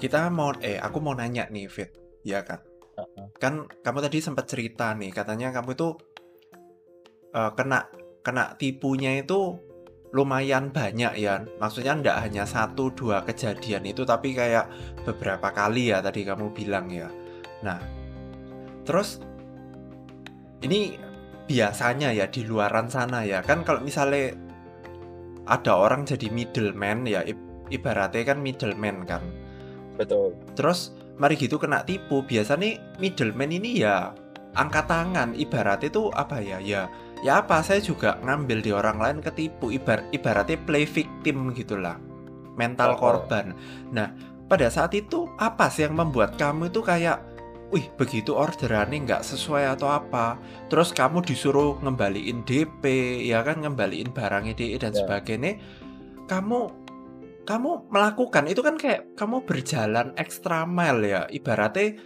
kita 0.00 0.32
mau 0.32 0.56
eh 0.64 0.80
aku 0.80 1.00
mau 1.04 1.12
nanya 1.12 1.48
nih 1.52 1.68
Fit. 1.68 1.92
Ya 2.24 2.44
kan? 2.44 2.60
Uh-uh. 3.00 3.32
kan 3.40 3.64
kamu 3.80 3.98
tadi 4.04 4.18
sempat 4.20 4.44
cerita 4.44 4.92
nih 4.92 5.08
katanya 5.08 5.56
kamu 5.56 5.72
itu 5.72 5.96
uh, 7.32 7.50
kena 7.56 7.88
kena 8.20 8.56
tipunya 8.60 9.20
itu 9.20 9.56
lumayan 10.10 10.74
banyak 10.74 11.14
ya. 11.16 11.46
Maksudnya 11.62 11.98
ndak 11.98 12.16
hanya 12.26 12.44
satu 12.44 12.90
dua 12.92 13.22
kejadian 13.22 13.86
itu 13.86 14.02
tapi 14.02 14.34
kayak 14.34 14.66
beberapa 15.06 15.54
kali 15.54 15.94
ya 15.94 16.02
tadi 16.02 16.26
kamu 16.26 16.50
bilang 16.50 16.90
ya. 16.90 17.08
Nah 17.62 17.78
terus 18.84 19.22
ini 20.60 20.98
biasanya 21.46 22.12
ya 22.12 22.26
di 22.26 22.42
luaran 22.44 22.90
sana 22.90 23.22
ya. 23.22 23.40
Kan 23.42 23.62
kalau 23.62 23.80
misalnya 23.82 24.34
ada 25.48 25.72
orang 25.74 26.06
jadi 26.06 26.30
middleman 26.30 27.06
ya 27.06 27.26
ibaratnya 27.70 28.22
kan 28.34 28.38
middleman 28.42 29.06
kan. 29.06 29.22
Betul. 29.96 30.34
Terus 30.58 30.94
mari 31.20 31.36
gitu 31.36 31.60
kena 31.60 31.84
tipu 31.86 32.24
biasa 32.24 32.58
nih 32.58 32.98
middleman 32.98 33.50
ini 33.54 33.82
ya 33.82 34.10
angkat 34.58 34.90
tangan. 34.90 35.38
Ibarat 35.38 35.86
itu 35.86 36.10
apa 36.12 36.42
ya? 36.42 36.58
Ya 36.58 36.90
ya 37.20 37.44
apa 37.44 37.60
saya 37.60 37.84
juga 37.84 38.16
ngambil 38.24 38.58
di 38.64 38.70
orang 38.72 38.98
lain 39.00 39.18
ketipu 39.20 39.68
ibar 39.72 40.04
ibaratnya 40.12 40.56
play 40.64 40.88
victim 40.88 41.52
gitulah 41.52 42.00
mental 42.56 42.96
oh, 42.96 42.98
korban. 42.98 43.56
Nah 43.92 44.12
pada 44.50 44.68
saat 44.68 44.92
itu 44.92 45.30
apa 45.40 45.70
sih 45.70 45.86
yang 45.86 45.96
membuat 45.96 46.36
kamu 46.36 46.68
itu 46.68 46.84
kayak 46.84 47.22
wih 47.70 47.86
begitu 47.94 48.34
orderannya 48.34 49.06
nggak 49.06 49.22
sesuai 49.24 49.78
atau 49.78 49.88
apa? 49.88 50.36
Terus 50.68 50.92
kamu 50.92 51.22
disuruh 51.24 51.78
ngembaliin 51.80 52.42
DP 52.44 52.84
ya 53.24 53.40
kan 53.46 53.62
ngembaliin 53.62 54.12
barangnya 54.12 54.52
DE 54.52 54.76
dan 54.76 54.92
yeah. 54.92 55.00
sebagainya. 55.00 55.52
Kamu 56.26 56.80
kamu 57.48 57.90
melakukan 57.90 58.44
itu 58.46 58.60
kan 58.60 58.76
kayak 58.76 59.16
kamu 59.16 59.42
berjalan 59.42 60.14
ekstra 60.14 60.68
mile 60.68 61.02
ya 61.02 61.22
ibaratnya 61.32 61.98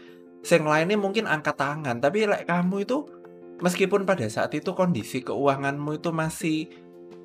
yang 0.45 0.65
lainnya 0.65 0.97
mungkin 0.97 1.25
angkat 1.29 1.57
tangan 1.57 2.01
tapi 2.01 2.25
like, 2.25 2.49
kamu 2.49 2.85
itu 2.85 3.05
meskipun 3.63 4.07
pada 4.09 4.27
saat 4.27 4.55
itu 4.55 4.75
kondisi 4.75 5.23
keuanganmu 5.23 6.01
itu 6.01 6.11
masih 6.11 6.59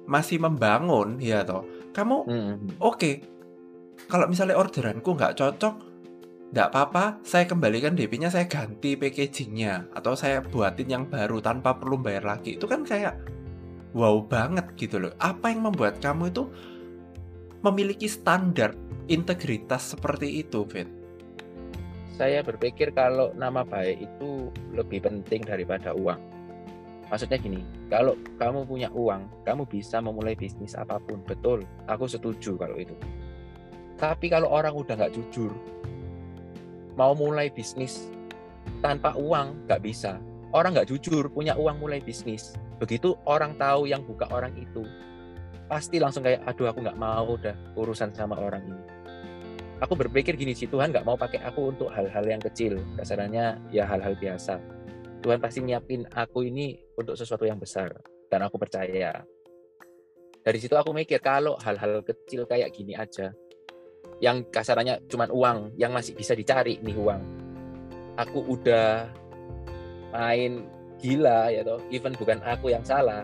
masih 0.10 0.42
membangun 0.42 1.22
ya 1.22 1.46
toh 1.46 1.66
kamu 1.94 2.18
hmm. 2.26 2.54
oke 2.82 2.98
okay, 2.98 3.14
kalau 4.10 4.26
misalnya 4.26 4.58
orderanku 4.58 5.14
nggak 5.14 5.38
cocok 5.38 5.90
Nggak 6.50 6.68
apa-apa, 6.74 7.22
saya 7.22 7.46
kembalikan 7.46 7.94
DP-nya, 7.94 8.34
saya 8.34 8.50
ganti 8.50 8.98
packagingnya 8.98 9.94
atau 9.94 10.18
saya 10.18 10.42
buatin 10.42 10.90
yang 10.90 11.06
baru 11.06 11.38
tanpa 11.46 11.78
perlu 11.78 12.02
bayar 12.02 12.26
lagi. 12.26 12.58
Itu 12.58 12.66
kan 12.66 12.82
kayak 12.82 13.22
wow 13.94 14.18
banget 14.26 14.66
gitu 14.74 14.98
loh. 14.98 15.14
Apa 15.22 15.54
yang 15.54 15.70
membuat 15.70 16.02
kamu 16.02 16.34
itu 16.34 16.50
memiliki 17.62 18.10
standar 18.10 18.74
integritas 19.06 19.94
seperti 19.94 20.42
itu, 20.42 20.66
Fit? 20.66 20.90
Saya 22.20 22.44
berpikir 22.44 22.92
kalau 22.92 23.32
nama 23.32 23.64
baik 23.64 24.04
itu 24.04 24.52
lebih 24.76 25.08
penting 25.08 25.40
daripada 25.48 25.96
uang. 25.96 26.20
Maksudnya 27.08 27.40
gini, 27.40 27.64
kalau 27.88 28.20
kamu 28.36 28.68
punya 28.68 28.92
uang, 28.92 29.48
kamu 29.48 29.64
bisa 29.72 30.04
memulai 30.04 30.36
bisnis 30.36 30.76
apa 30.76 31.00
pun. 31.00 31.24
Betul, 31.24 31.64
aku 31.88 32.12
setuju 32.12 32.60
kalau 32.60 32.76
itu. 32.76 32.92
Tapi 33.96 34.28
kalau 34.28 34.52
orang 34.52 34.76
udah 34.76 35.00
nggak 35.00 35.16
jujur, 35.16 35.56
mau 37.00 37.16
mulai 37.16 37.48
bisnis 37.48 38.12
tanpa 38.84 39.16
uang 39.16 39.68
nggak 39.72 39.80
bisa 39.80 40.20
orang 40.52 40.76
nggak 40.76 40.92
jujur 40.92 41.32
punya 41.32 41.56
uang 41.56 41.80
mulai 41.80 42.04
bisnis 42.04 42.60
begitu 42.76 43.16
orang 43.24 43.56
tahu 43.56 43.88
yang 43.88 44.04
buka 44.04 44.28
orang 44.36 44.52
itu 44.60 44.84
pasti 45.72 45.96
langsung 46.02 46.28
kayak 46.28 46.44
aduh 46.44 46.68
aku 46.68 46.84
nggak 46.84 47.00
mau 47.00 47.40
udah 47.40 47.56
urusan 47.80 48.12
sama 48.12 48.36
orang 48.36 48.68
ini 48.68 48.84
aku 49.80 49.94
berpikir 49.96 50.36
gini 50.36 50.52
sih 50.56 50.68
Tuhan 50.68 50.92
nggak 50.92 51.08
mau 51.08 51.16
pakai 51.16 51.44
aku 51.44 51.72
untuk 51.76 51.90
hal-hal 51.92 52.24
yang 52.28 52.44
kecil. 52.44 52.80
Kasarannya 53.00 53.72
ya 53.72 53.88
hal-hal 53.88 54.16
biasa. 54.20 54.60
Tuhan 55.20 55.40
pasti 55.44 55.60
nyiapin 55.64 56.08
aku 56.16 56.48
ini 56.48 56.80
untuk 56.96 57.16
sesuatu 57.20 57.44
yang 57.44 57.60
besar 57.60 57.92
dan 58.32 58.40
aku 58.44 58.56
percaya. 58.56 59.24
Dari 60.40 60.58
situ 60.60 60.76
aku 60.80 60.96
mikir 60.96 61.20
kalau 61.20 61.60
hal-hal 61.60 62.00
kecil 62.04 62.48
kayak 62.48 62.72
gini 62.72 62.96
aja 62.96 63.36
yang 64.20 64.48
kasarannya 64.52 65.04
cuma 65.08 65.28
uang 65.32 65.76
yang 65.80 65.96
masih 65.96 66.12
bisa 66.16 66.36
dicari 66.36 66.76
nih 66.84 66.96
uang 66.96 67.40
aku 68.20 68.44
udah 68.52 69.08
main 70.12 70.68
gila 71.00 71.48
ya 71.48 71.64
toh 71.64 71.80
even 71.88 72.12
bukan 72.20 72.44
aku 72.44 72.76
yang 72.76 72.84
salah. 72.84 73.24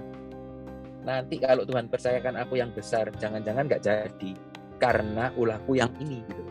Nanti 1.06 1.38
kalau 1.38 1.68
Tuhan 1.68 1.86
percayakan 1.92 2.40
aku 2.40 2.58
yang 2.58 2.72
besar 2.74 3.12
jangan-jangan 3.20 3.68
nggak 3.70 3.84
jadi 3.84 4.32
karena 4.78 5.32
ulahku 5.40 5.78
yang 5.78 5.92
ini 6.02 6.22
gitu. 6.28 6.44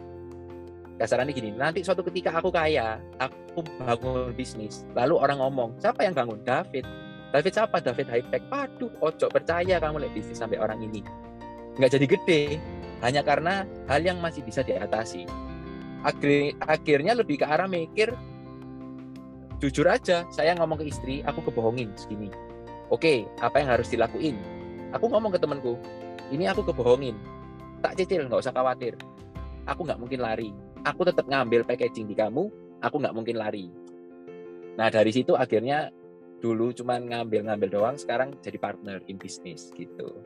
Kasarannya 0.95 1.35
gini 1.35 1.51
nanti 1.51 1.83
suatu 1.83 2.07
ketika 2.07 2.39
aku 2.39 2.55
kaya 2.55 3.03
aku 3.19 3.67
bangun 3.83 4.31
bisnis 4.39 4.87
lalu 4.95 5.19
orang 5.19 5.43
ngomong 5.43 5.75
siapa 5.83 6.07
yang 6.07 6.15
bangun? 6.15 6.39
David. 6.47 6.87
David 7.35 7.53
siapa? 7.53 7.83
David 7.83 8.07
Tech 8.31 8.45
Waduh 8.47 8.93
ojo 9.03 9.27
percaya 9.27 9.83
kamu 9.83 10.07
lihat 10.07 10.15
bisnis 10.15 10.39
sampai 10.39 10.63
orang 10.63 10.79
ini. 10.87 11.03
Nggak 11.75 11.99
jadi 11.99 12.07
gede 12.07 12.43
hanya 13.03 13.27
karena 13.27 13.67
hal 13.91 14.07
yang 14.07 14.23
masih 14.23 14.47
bisa 14.47 14.63
diatasi. 14.63 15.27
Akhir, 16.07 16.55
akhirnya 16.63 17.17
lebih 17.17 17.43
ke 17.43 17.47
arah 17.49 17.67
mikir 17.67 18.15
jujur 19.59 19.89
aja 19.89 20.29
saya 20.29 20.53
ngomong 20.61 20.79
ke 20.79 20.87
istri 20.87 21.27
aku 21.27 21.51
kebohongin 21.51 21.91
segini. 21.99 22.31
Oke 22.95 23.27
apa 23.43 23.59
yang 23.59 23.75
harus 23.75 23.91
dilakuin? 23.91 24.39
Aku 24.95 25.11
ngomong 25.11 25.35
ke 25.35 25.43
temanku 25.43 25.75
ini 26.31 26.47
aku 26.47 26.63
kebohongin 26.65 27.19
tak 27.85 28.01
cicil 28.01 28.25
nggak 28.25 28.41
usah 28.41 28.57
khawatir. 28.57 28.97
Aku 29.69 29.85
nggak 29.85 30.01
mungkin 30.01 30.25
lari. 30.25 30.49
Aku 30.89 31.05
tetap 31.05 31.29
ngambil 31.29 31.69
packaging 31.69 32.09
di 32.09 32.17
kamu 32.17 32.49
aku 32.81 32.97
nggak 32.97 33.13
mungkin 33.13 33.37
lari. 33.37 33.69
Nah 34.81 34.89
dari 34.89 35.13
situ 35.13 35.37
akhirnya 35.37 35.93
dulu 36.41 36.73
cuman 36.77 37.09
ngambil-ngambil 37.09 37.69
doang 37.69 37.97
sekarang 37.97 38.37
jadi 38.41 38.57
partner 38.57 39.05
in 39.09 39.21
business 39.21 39.69
gitu. 39.77 40.17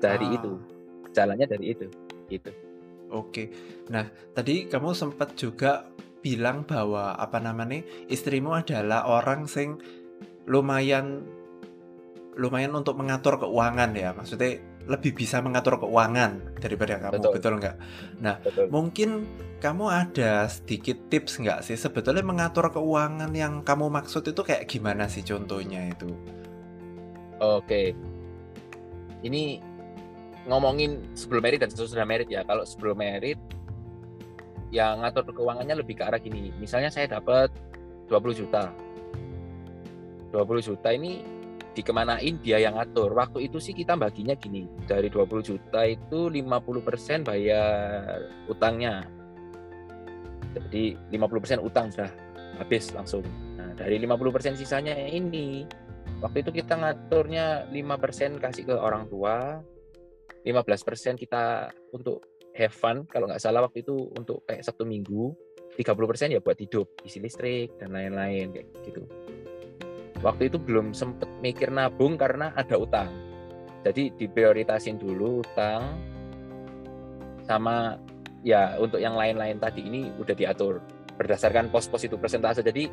Dari 0.00 0.32
ah. 0.32 0.36
itu. 0.40 0.52
Jalannya 1.12 1.44
dari 1.48 1.76
itu 1.76 1.88
gitu. 2.32 2.52
Oke. 3.12 3.52
Nah 3.92 4.08
tadi 4.32 4.64
kamu 4.68 4.92
sempat 4.92 5.36
juga 5.36 5.88
bilang 6.24 6.64
bahwa 6.68 7.16
apa 7.16 7.40
namanya 7.40 7.80
istrimu 8.08 8.52
adalah 8.52 9.08
orang 9.08 9.48
sing 9.48 9.80
lumayan 10.44 11.24
lumayan 12.38 12.76
untuk 12.76 13.00
mengatur 13.00 13.40
keuangan 13.40 13.96
ya. 13.96 14.12
Maksudnya 14.12 14.60
lebih 14.88 15.12
bisa 15.12 15.44
mengatur 15.44 15.76
keuangan 15.78 16.58
daripada 16.58 16.96
kamu 16.96 17.20
betul, 17.20 17.32
betul 17.36 17.52
nggak? 17.60 17.76
Nah 18.24 18.40
betul. 18.40 18.66
mungkin 18.72 19.08
kamu 19.60 19.84
ada 19.86 20.48
sedikit 20.48 20.96
tips 21.12 21.44
nggak 21.44 21.60
sih 21.60 21.76
sebetulnya 21.76 22.24
mengatur 22.24 22.72
keuangan 22.72 23.30
yang 23.36 23.60
kamu 23.60 23.92
maksud 23.92 24.24
itu 24.24 24.40
kayak 24.40 24.64
gimana 24.64 25.04
sih 25.06 25.20
contohnya 25.20 25.92
itu? 25.92 26.08
Oke, 27.38 27.94
ini 29.22 29.62
ngomongin 30.48 31.04
sebelum 31.12 31.44
merit 31.44 31.60
dan 31.62 31.70
sesudah 31.70 32.08
merit 32.08 32.26
ya. 32.32 32.42
Kalau 32.42 32.64
sebelum 32.64 32.98
merit 32.98 33.38
yang 34.72 35.04
ngatur 35.04 35.28
keuangannya 35.32 35.76
lebih 35.80 36.00
ke 36.00 36.04
arah 36.04 36.20
gini. 36.20 36.50
Misalnya 36.56 36.88
saya 36.88 37.08
dapat 37.08 37.52
20 38.08 38.40
juta. 38.44 38.72
20 40.32 40.68
juta 40.72 40.88
ini 40.92 41.37
dikemanain 41.78 42.42
dia 42.42 42.58
yang 42.58 42.74
ngatur. 42.74 43.14
Waktu 43.14 43.46
itu 43.46 43.62
sih 43.62 43.70
kita 43.70 43.94
baginya 43.94 44.34
gini. 44.34 44.66
Dari 44.82 45.06
20 45.06 45.46
juta 45.46 45.86
itu 45.86 46.26
50% 46.26 47.22
bayar 47.22 48.26
utangnya. 48.50 49.06
Jadi 50.58 50.98
50% 51.14 51.62
utang 51.62 51.94
sudah 51.94 52.10
habis 52.58 52.90
langsung. 52.90 53.22
Nah, 53.54 53.70
dari 53.78 54.02
50% 54.02 54.58
sisanya 54.58 54.98
ini 54.98 55.62
waktu 56.18 56.42
itu 56.42 56.50
kita 56.50 56.74
ngaturnya 56.74 57.70
5% 57.70 58.42
kasih 58.42 58.64
ke 58.66 58.74
orang 58.74 59.06
tua, 59.06 59.62
15% 60.42 61.14
kita 61.14 61.70
untuk 61.94 62.26
have 62.58 62.74
fun 62.74 63.06
kalau 63.06 63.30
nggak 63.30 63.38
salah 63.38 63.62
waktu 63.62 63.86
itu 63.86 64.10
untuk 64.18 64.42
kayak 64.42 64.66
satu 64.66 64.82
minggu 64.82 65.30
30% 65.78 66.34
ya 66.34 66.42
buat 66.42 66.58
hidup 66.58 67.06
isi 67.06 67.22
listrik 67.22 67.78
dan 67.78 67.94
lain-lain 67.94 68.50
kayak 68.50 68.66
gitu 68.82 69.06
waktu 70.20 70.50
itu 70.50 70.58
belum 70.58 70.92
sempet 70.94 71.28
mikir 71.40 71.70
nabung 71.70 72.18
karena 72.18 72.50
ada 72.58 72.78
utang. 72.78 73.08
Jadi 73.86 74.10
diprioritasin 74.18 74.98
dulu 74.98 75.40
utang 75.46 75.96
sama 77.46 77.96
ya 78.42 78.76
untuk 78.76 79.00
yang 79.00 79.16
lain-lain 79.16 79.56
tadi 79.56 79.86
ini 79.86 80.12
udah 80.20 80.34
diatur 80.36 80.82
berdasarkan 81.16 81.70
pos-pos 81.70 82.04
itu 82.04 82.18
persentase. 82.18 82.60
Jadi 82.60 82.90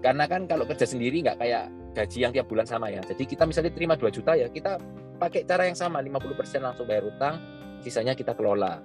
karena 0.00 0.24
kan 0.26 0.48
kalau 0.50 0.66
kerja 0.66 0.86
sendiri 0.88 1.22
nggak 1.22 1.38
kayak 1.38 1.64
gaji 1.94 2.18
yang 2.22 2.32
tiap 2.34 2.46
bulan 2.50 2.66
sama 2.66 2.90
ya. 2.90 3.02
Jadi 3.06 3.22
kita 3.26 3.46
misalnya 3.46 3.72
terima 3.74 3.94
2 3.94 4.10
juta 4.10 4.34
ya 4.34 4.50
kita 4.50 4.78
pakai 5.20 5.44
cara 5.44 5.68
yang 5.68 5.76
sama 5.76 6.00
50% 6.00 6.64
langsung 6.64 6.88
bayar 6.88 7.04
utang 7.04 7.36
sisanya 7.84 8.16
kita 8.16 8.32
kelola 8.32 8.80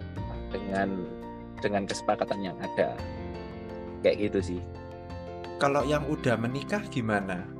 dengan 0.51 1.05
dengan 1.59 1.83
kesepakatan 1.87 2.39
yang 2.43 2.57
ada. 2.59 2.93
Kayak 4.05 4.29
gitu 4.29 4.39
sih. 4.53 4.61
Kalau 5.55 5.87
yang 5.87 6.03
udah 6.11 6.35
menikah 6.35 6.83
gimana 6.91 7.54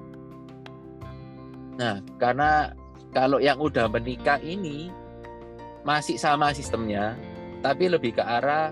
nah 1.75 1.99
karena 2.19 2.71
kalau 3.11 3.39
yang 3.39 3.59
udah 3.59 3.87
menikah 3.91 4.39
ini 4.43 4.91
masih 5.83 6.15
sama 6.19 6.55
sistemnya 6.55 7.15
tapi 7.59 7.91
lebih 7.91 8.15
ke 8.15 8.23
arah 8.23 8.71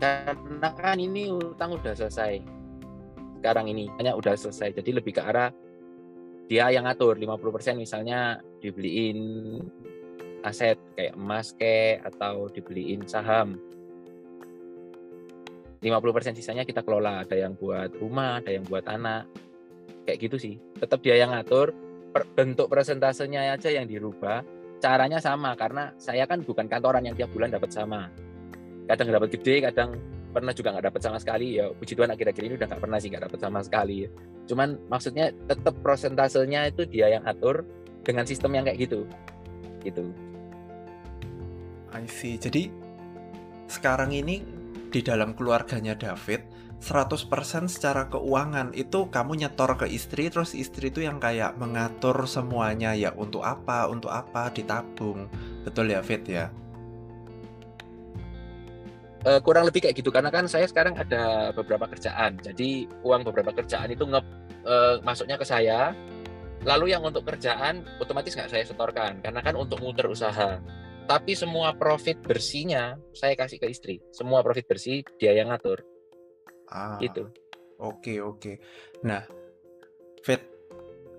karena 0.00 0.68
kan 0.76 1.00
ini 1.00 1.32
utang 1.32 1.76
udah 1.76 1.96
selesai 1.96 2.54
sekarang 3.44 3.68
ini 3.68 3.92
hanya 4.00 4.16
udah 4.16 4.32
selesai. 4.40 4.72
Jadi 4.80 4.96
lebih 4.96 5.20
ke 5.20 5.20
arah 5.20 5.52
dia 6.48 6.72
yang 6.72 6.88
ngatur 6.88 7.20
50% 7.20 7.76
misalnya 7.76 8.40
dibeliin 8.64 9.60
aset 10.40 10.80
kayak 10.96 11.12
emas 11.12 11.52
kayak 11.52 12.08
atau 12.08 12.48
dibeliin 12.48 13.04
saham. 13.04 13.60
50% 15.84 16.40
sisanya 16.40 16.64
kita 16.64 16.80
kelola 16.80 17.20
ada 17.20 17.36
yang 17.36 17.52
buat 17.52 17.92
rumah 18.00 18.40
ada 18.40 18.48
yang 18.48 18.64
buat 18.64 18.88
anak 18.88 19.28
kayak 20.04 20.18
gitu 20.30 20.36
sih. 20.36 20.54
Tetap 20.78 21.00
dia 21.00 21.18
yang 21.18 21.32
ngatur 21.32 21.72
bentuk 22.14 22.70
presentasenya 22.70 23.58
aja 23.58 23.74
yang 23.74 23.90
dirubah 23.90 24.46
caranya 24.78 25.18
sama 25.18 25.56
karena 25.58 25.90
saya 25.98 26.28
kan 26.28 26.44
bukan 26.44 26.70
kantoran 26.70 27.02
yang 27.02 27.16
tiap 27.16 27.32
bulan 27.32 27.50
dapat 27.50 27.72
sama. 27.72 28.12
Kadang 28.84 29.10
dapat 29.10 29.32
gede 29.32 29.64
kadang 29.64 29.96
pernah 30.30 30.52
juga 30.52 30.76
nggak 30.76 30.86
dapat 30.92 31.00
sama 31.02 31.18
sekali. 31.18 31.58
Ya 31.58 31.72
puji 31.72 31.96
Tuhan 31.96 32.12
akhir-akhir 32.12 32.42
ini 32.44 32.54
udah 32.60 32.68
nggak 32.68 32.82
pernah 32.84 32.98
sih 33.00 33.08
nggak 33.08 33.24
dapat 33.26 33.40
sama 33.40 33.58
sekali. 33.64 34.06
Cuman 34.44 34.68
maksudnya 34.92 35.32
tetap 35.48 35.74
prosentasenya 35.80 36.68
itu 36.68 36.84
dia 36.84 37.08
yang 37.10 37.24
atur 37.24 37.64
dengan 38.04 38.28
sistem 38.28 38.54
yang 38.60 38.68
kayak 38.68 38.78
gitu. 38.84 39.08
Gitu. 39.80 40.04
I 41.94 42.04
see. 42.10 42.36
Jadi 42.36 42.68
sekarang 43.70 44.12
ini 44.12 44.44
di 44.92 45.00
dalam 45.00 45.32
keluarganya 45.32 45.96
David 45.96 46.53
100% 46.84 47.72
secara 47.72 48.12
keuangan. 48.12 48.76
Itu 48.76 49.08
kamu 49.08 49.40
nyetor 49.40 49.80
ke 49.80 49.88
istri 49.88 50.28
terus 50.28 50.52
istri 50.52 50.92
itu 50.92 51.00
yang 51.00 51.16
kayak 51.16 51.56
mengatur 51.56 52.28
semuanya 52.28 52.92
ya 52.92 53.16
untuk 53.16 53.40
apa 53.40 53.88
untuk 53.88 54.12
apa 54.12 54.52
ditabung. 54.52 55.32
Betul 55.64 55.96
ya 55.96 56.04
Fit 56.04 56.20
ya? 56.28 56.52
Uh, 59.24 59.40
kurang 59.40 59.64
lebih 59.64 59.88
kayak 59.88 59.96
gitu 59.96 60.12
karena 60.12 60.28
kan 60.28 60.44
saya 60.44 60.68
sekarang 60.68 61.00
ada 61.00 61.56
beberapa 61.56 61.88
kerjaan. 61.88 62.36
Jadi 62.44 62.84
uang 63.00 63.24
beberapa 63.24 63.56
kerjaan 63.56 63.88
itu 63.88 64.04
nge 64.04 64.20
uh, 64.68 65.00
masuknya 65.00 65.40
ke 65.40 65.48
saya. 65.48 65.96
Lalu 66.68 66.92
yang 66.92 67.00
untuk 67.00 67.24
kerjaan 67.24 67.88
otomatis 67.96 68.36
nggak 68.36 68.52
saya 68.52 68.64
setorkan 68.68 69.24
karena 69.24 69.40
kan 69.40 69.56
untuk 69.56 69.80
muter 69.80 70.04
usaha. 70.04 70.60
Tapi 71.08 71.32
semua 71.32 71.72
profit 71.72 72.20
bersihnya 72.20 73.00
saya 73.16 73.32
kasih 73.32 73.56
ke 73.56 73.72
istri. 73.72 74.04
Semua 74.12 74.44
profit 74.44 74.68
bersih 74.68 75.00
dia 75.16 75.32
yang 75.32 75.48
ngatur 75.48 75.93
ah, 76.74 76.98
gitu 76.98 77.30
oke 77.78 78.14
oke 78.20 78.52
nah 79.06 79.22
Fit 80.26 80.42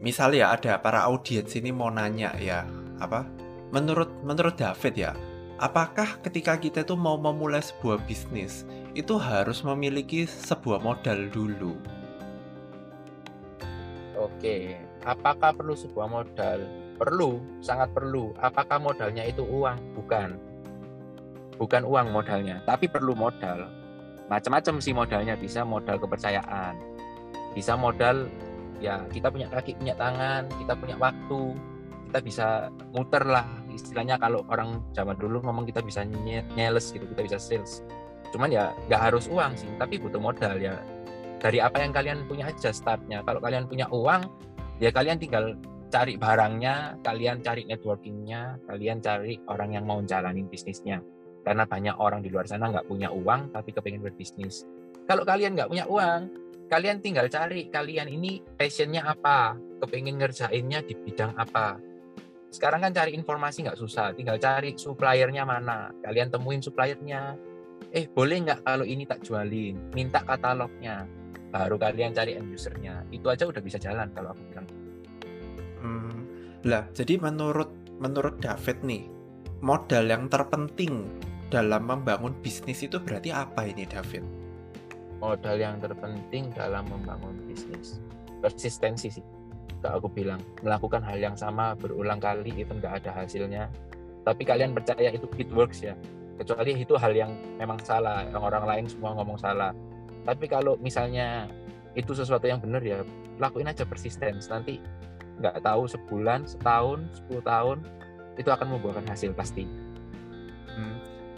misalnya 0.03 0.51
ada 0.51 0.77
para 0.83 1.07
audiens 1.07 1.55
ini 1.55 1.71
mau 1.71 1.87
nanya 1.89 2.35
ya 2.35 2.67
apa 2.99 3.23
menurut 3.71 4.11
menurut 4.21 4.59
David 4.59 4.93
ya 4.99 5.11
apakah 5.55 6.19
ketika 6.19 6.59
kita 6.59 6.83
itu 6.83 6.99
mau 6.99 7.15
memulai 7.15 7.63
sebuah 7.63 8.03
bisnis 8.03 8.67
itu 8.95 9.19
harus 9.19 9.59
memiliki 9.59 10.23
sebuah 10.23 10.79
modal 10.79 11.27
dulu? 11.27 11.75
Oke, 14.15 14.79
apakah 15.03 15.51
perlu 15.51 15.75
sebuah 15.75 16.07
modal? 16.07 16.63
Perlu, 16.95 17.43
sangat 17.59 17.91
perlu. 17.91 18.31
Apakah 18.39 18.79
modalnya 18.79 19.27
itu 19.27 19.43
uang? 19.43 19.99
Bukan. 19.99 20.39
Bukan 21.59 21.83
uang 21.83 22.15
modalnya, 22.15 22.63
tapi 22.63 22.87
perlu 22.87 23.11
modal. 23.11 23.67
Macam-macam 24.27 24.81
sih 24.81 24.93
modalnya, 24.95 25.38
bisa 25.38 25.61
modal 25.61 26.01
kepercayaan. 26.01 26.75
Bisa 27.53 27.77
modal 27.77 28.27
ya 28.83 29.05
kita 29.13 29.31
punya 29.31 29.47
kaki, 29.47 29.77
punya 29.79 29.95
tangan, 29.95 30.49
kita 30.59 30.73
punya 30.75 30.95
waktu, 30.99 31.55
kita 32.09 32.19
bisa 32.23 32.47
muter 32.95 33.23
lah 33.23 33.45
istilahnya 33.75 34.15
kalau 34.15 34.47
orang 34.47 34.79
zaman 34.95 35.19
dulu 35.19 35.43
ngomong 35.43 35.67
kita 35.67 35.83
bisa 35.83 36.07
nyales 36.55 36.91
gitu 36.95 37.03
kita 37.11 37.21
bisa 37.27 37.38
sales. 37.39 37.83
Cuman 38.31 38.51
ya 38.51 38.71
nggak 38.88 39.01
harus 39.11 39.27
uang 39.27 39.55
sih 39.59 39.67
tapi 39.75 39.99
butuh 39.99 40.19
modal 40.19 40.55
ya. 40.59 40.79
Dari 41.39 41.61
apa 41.61 41.83
yang 41.83 41.91
kalian 41.93 42.25
punya 42.25 42.49
aja 42.49 42.71
startnya. 42.73 43.21
Kalau 43.21 43.38
kalian 43.43 43.67
punya 43.67 43.85
uang 43.91 44.25
ya 44.79 44.89
kalian 44.95 45.19
tinggal 45.19 45.55
cari 45.93 46.17
barangnya 46.17 46.99
kalian 47.05 47.39
cari 47.39 47.63
networkingnya 47.63 48.59
kalian 48.67 48.99
cari 48.99 49.39
orang 49.47 49.79
yang 49.79 49.85
mau 49.88 50.01
jalanin 50.03 50.49
bisnisnya 50.49 50.99
karena 51.45 51.63
banyak 51.69 51.95
orang 52.01 52.25
di 52.25 52.34
luar 52.34 52.49
sana 52.49 52.73
nggak 52.73 52.89
punya 52.89 53.13
uang 53.13 53.53
tapi 53.53 53.69
kepengen 53.71 54.01
berbisnis 54.01 54.65
kalau 55.05 55.21
kalian 55.21 55.53
nggak 55.53 55.69
punya 55.69 55.86
uang 55.86 56.21
kalian 56.65 56.97
tinggal 56.99 57.29
cari 57.29 57.69
kalian 57.69 58.10
ini 58.10 58.41
passionnya 58.41 59.05
apa 59.05 59.53
kepengen 59.86 60.17
ngerjainnya 60.17 60.81
di 60.81 60.97
bidang 60.97 61.38
apa 61.38 61.77
sekarang 62.55 62.88
kan 62.88 62.95
cari 62.95 63.12
informasi 63.19 63.67
nggak 63.67 63.75
susah, 63.75 64.15
tinggal 64.15 64.39
cari 64.39 64.79
suppliernya 64.79 65.43
mana. 65.43 65.91
Kalian 65.99 66.31
temuin 66.31 66.63
suppliernya. 66.63 67.36
Eh 67.91 68.08
boleh 68.08 68.47
nggak 68.47 68.63
kalau 68.63 68.88
ini 68.88 69.03
tak 69.03 69.27
jualin? 69.27 69.91
Minta 69.91 70.23
katalognya. 70.23 71.03
Baru 71.51 71.75
kalian 71.75 72.15
cari 72.15 72.39
end 72.39 72.55
usernya. 72.55 73.03
Itu 73.12 73.27
aja 73.27 73.43
udah 73.43 73.60
bisa 73.60 73.75
jalan 73.75 74.08
kalau 74.15 74.31
aku 74.31 74.41
bilang. 74.47 74.67
Hmm, 75.84 76.19
lah 76.63 76.88
jadi 76.95 77.19
menurut 77.19 77.75
menurut 77.99 78.39
David 78.39 78.88
nih 78.88 79.03
modal 79.60 80.08
yang 80.08 80.31
terpenting 80.31 81.12
dalam 81.53 81.86
membangun 81.86 82.34
bisnis 82.41 82.81
itu 82.81 82.97
berarti 82.97 83.29
apa 83.29 83.69
ini 83.69 83.86
David? 83.86 84.25
Modal 85.21 85.58
yang 85.62 85.77
terpenting 85.77 86.49
dalam 86.53 86.86
membangun 86.89 87.38
bisnis. 87.45 88.01
Persistensi 88.41 89.10
sih. 89.13 89.25
Aku 89.86 90.10
bilang 90.10 90.41
melakukan 90.65 91.05
hal 91.05 91.21
yang 91.21 91.38
sama 91.38 91.77
berulang 91.77 92.17
kali 92.17 92.65
itu 92.65 92.73
nggak 92.73 93.05
ada 93.05 93.21
hasilnya. 93.21 93.69
Tapi 94.25 94.41
kalian 94.41 94.73
percaya 94.73 95.13
itu 95.13 95.29
it 95.38 95.49
works 95.53 95.86
ya. 95.86 95.93
Kecuali 96.41 96.73
itu 96.73 96.97
hal 96.97 97.13
yang 97.13 97.31
memang 97.62 97.77
salah 97.86 98.25
yang 98.25 98.41
orang 98.41 98.65
lain 98.65 98.86
semua 98.89 99.13
ngomong 99.13 99.38
salah. 99.38 99.77
Tapi 100.25 100.49
kalau 100.49 100.73
misalnya 100.81 101.45
itu 101.93 102.17
sesuatu 102.17 102.49
yang 102.49 102.58
benar 102.60 102.81
ya 102.81 103.05
lakuin 103.38 103.69
aja 103.69 103.86
persisten 103.88 104.41
nanti 104.51 104.81
nggak 105.39 105.63
tahu 105.63 105.88
sebulan 105.88 106.49
setahun 106.49 107.08
10 107.29 107.43
tahun 107.45 107.77
itu 108.36 108.49
akan 108.51 108.67
membuahkan 108.75 109.05
hasil 109.05 109.31
pasti. 109.38 109.84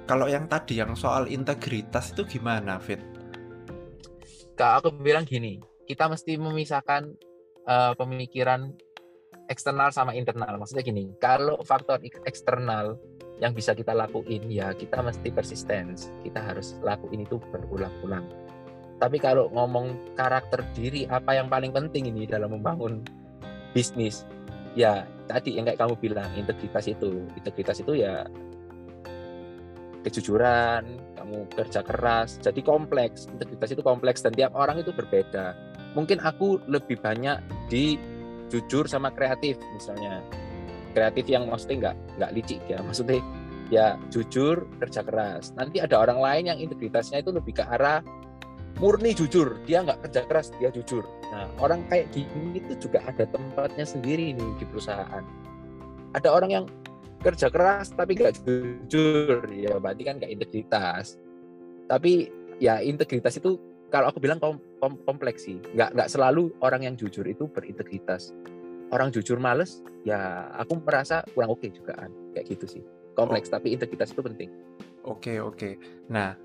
Kalau 0.08 0.32
yang 0.32 0.48
tadi 0.48 0.80
yang 0.80 0.96
soal 0.96 1.28
integritas 1.28 2.15
itu 2.15 2.24
gimana 2.39 2.80
Fit? 2.80 3.04
Kak 4.56 4.82
aku 4.82 4.96
bilang 5.04 5.28
gini 5.28 5.60
kita 5.88 6.08
mesti 6.10 6.39
memisahkan 6.39 7.13
uh, 7.67 7.93
pemikiran 7.93 8.74
eksternal 9.48 9.89
sama 9.96 10.12
internal. 10.15 10.60
Maksudnya 10.60 10.84
gini, 10.84 11.12
kalau 11.17 11.60
faktor 11.63 12.04
eksternal 12.28 13.00
yang 13.39 13.54
bisa 13.54 13.78
kita 13.78 13.96
lakuin 13.96 14.50
ya 14.52 14.76
kita 14.76 15.00
mesti 15.00 15.32
persisten. 15.32 15.96
Kita 16.26 16.39
harus 16.43 16.76
lakuin 16.84 17.24
itu 17.24 17.39
berulang-ulang. 17.52 18.28
Tapi 18.98 19.17
kalau 19.22 19.48
ngomong 19.54 20.17
karakter 20.17 20.65
diri 20.74 21.06
apa 21.08 21.38
yang 21.38 21.48
paling 21.48 21.70
penting 21.72 22.10
ini 22.10 22.26
dalam 22.26 22.52
membangun 22.52 23.06
bisnis? 23.72 24.26
Ya 24.74 25.06
tadi 25.30 25.58
yang 25.58 25.70
kayak 25.70 25.80
kamu 25.80 25.96
bilang 26.02 26.30
integritas 26.34 26.89
itu. 26.89 27.24
Integritas 27.38 27.78
itu 27.80 27.93
ya 28.04 28.26
kejujuran, 30.05 30.83
kamu 31.17 31.38
kerja 31.53 31.81
keras. 31.83 32.38
Jadi 32.39 32.62
kompleks. 32.63 33.27
Integritas 33.31 33.73
itu 33.73 33.81
kompleks 33.81 34.23
dan 34.23 34.33
tiap 34.33 34.53
orang 34.53 34.79
itu 34.81 34.93
berbeda. 34.93 35.57
Mungkin 35.97 36.21
aku 36.21 36.62
lebih 36.69 37.01
banyak 37.01 37.41
di 37.71 37.97
jujur 38.47 38.88
sama 38.88 39.12
kreatif 39.12 39.60
misalnya. 39.75 40.23
Kreatif 40.95 41.25
yang 41.29 41.51
maksudnya 41.51 41.77
nggak 41.89 41.95
nggak 42.17 42.31
licik 42.33 42.62
ya 42.65 42.79
maksudnya 42.88 43.21
ya 43.67 43.86
jujur 44.10 44.65
kerja 44.79 45.03
keras. 45.03 45.51
Nanti 45.60 45.83
ada 45.83 45.99
orang 45.99 46.19
lain 46.19 46.43
yang 46.55 46.60
integritasnya 46.60 47.21
itu 47.21 47.36
lebih 47.36 47.60
ke 47.60 47.63
arah 47.67 47.99
murni 48.79 49.12
jujur. 49.12 49.60
Dia 49.67 49.83
nggak 49.83 50.07
kerja 50.07 50.21
keras 50.29 50.53
dia 50.57 50.71
jujur. 50.71 51.03
Nah 51.33 51.51
orang 51.60 51.83
kayak 51.91 52.13
gini 52.15 52.63
itu 52.63 52.88
juga 52.88 53.03
ada 53.03 53.27
tempatnya 53.27 53.83
sendiri 53.83 54.31
nih 54.31 54.51
di 54.62 54.65
perusahaan. 54.65 55.23
Ada 56.15 56.31
orang 56.31 56.49
yang 56.49 56.65
kerja 57.21 57.47
keras 57.49 57.93
tapi 57.93 58.17
nggak 58.17 58.43
jujur. 58.45 59.43
Ya 59.53 59.77
berarti 59.77 60.03
kan 60.06 60.21
nggak 60.21 60.32
integritas. 60.32 61.17
Tapi 61.88 62.30
ya 62.62 62.82
integritas 62.84 63.38
itu 63.38 63.58
kalau 63.88 64.12
aku 64.12 64.19
bilang 64.19 64.38
kom, 64.38 64.60
kom, 64.84 64.99
kompleks 65.08 65.47
sih. 65.47 65.58
Nggak 65.73 65.95
nggak 65.95 66.10
selalu 66.12 66.51
orang 66.62 66.86
yang 66.86 66.95
jujur 66.95 67.23
itu 67.25 67.47
berintegritas. 67.49 68.36
Orang 68.91 69.12
jujur 69.12 69.36
males 69.39 69.84
ya 70.08 70.47
aku 70.56 70.80
merasa 70.80 71.23
kurang 71.36 71.51
oke 71.56 71.63
okay 71.63 71.69
juga 71.73 71.93
kan. 71.95 72.12
Kayak 72.36 72.45
gitu 72.58 72.65
sih. 72.80 72.84
Kompleks 73.17 73.49
oh. 73.49 73.60
tapi 73.60 73.73
integritas 73.73 74.13
itu 74.13 74.21
penting. 74.21 74.49
Oke 75.08 75.36
okay, 75.36 75.38
oke. 75.39 75.58
Okay. 75.58 75.73
nah 76.12 76.36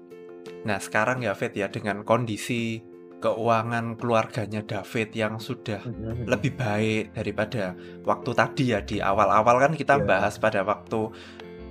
nah 0.66 0.78
sekarang 0.82 1.22
ya 1.22 1.38
Fit 1.38 1.54
ya 1.54 1.70
dengan 1.70 2.02
kondisi 2.02 2.82
keuangan 3.22 3.94
keluarganya 3.94 4.66
David 4.66 5.14
yang 5.14 5.38
sudah 5.38 5.78
mm-hmm. 5.78 6.26
lebih 6.26 6.58
baik 6.58 7.14
daripada 7.14 7.78
waktu 8.02 8.30
tadi 8.34 8.64
ya 8.74 8.82
di 8.82 8.98
awal-awal 8.98 9.62
kan 9.62 9.72
kita 9.78 10.02
yeah. 10.02 10.06
bahas 10.06 10.34
pada 10.42 10.66
waktu 10.66 11.14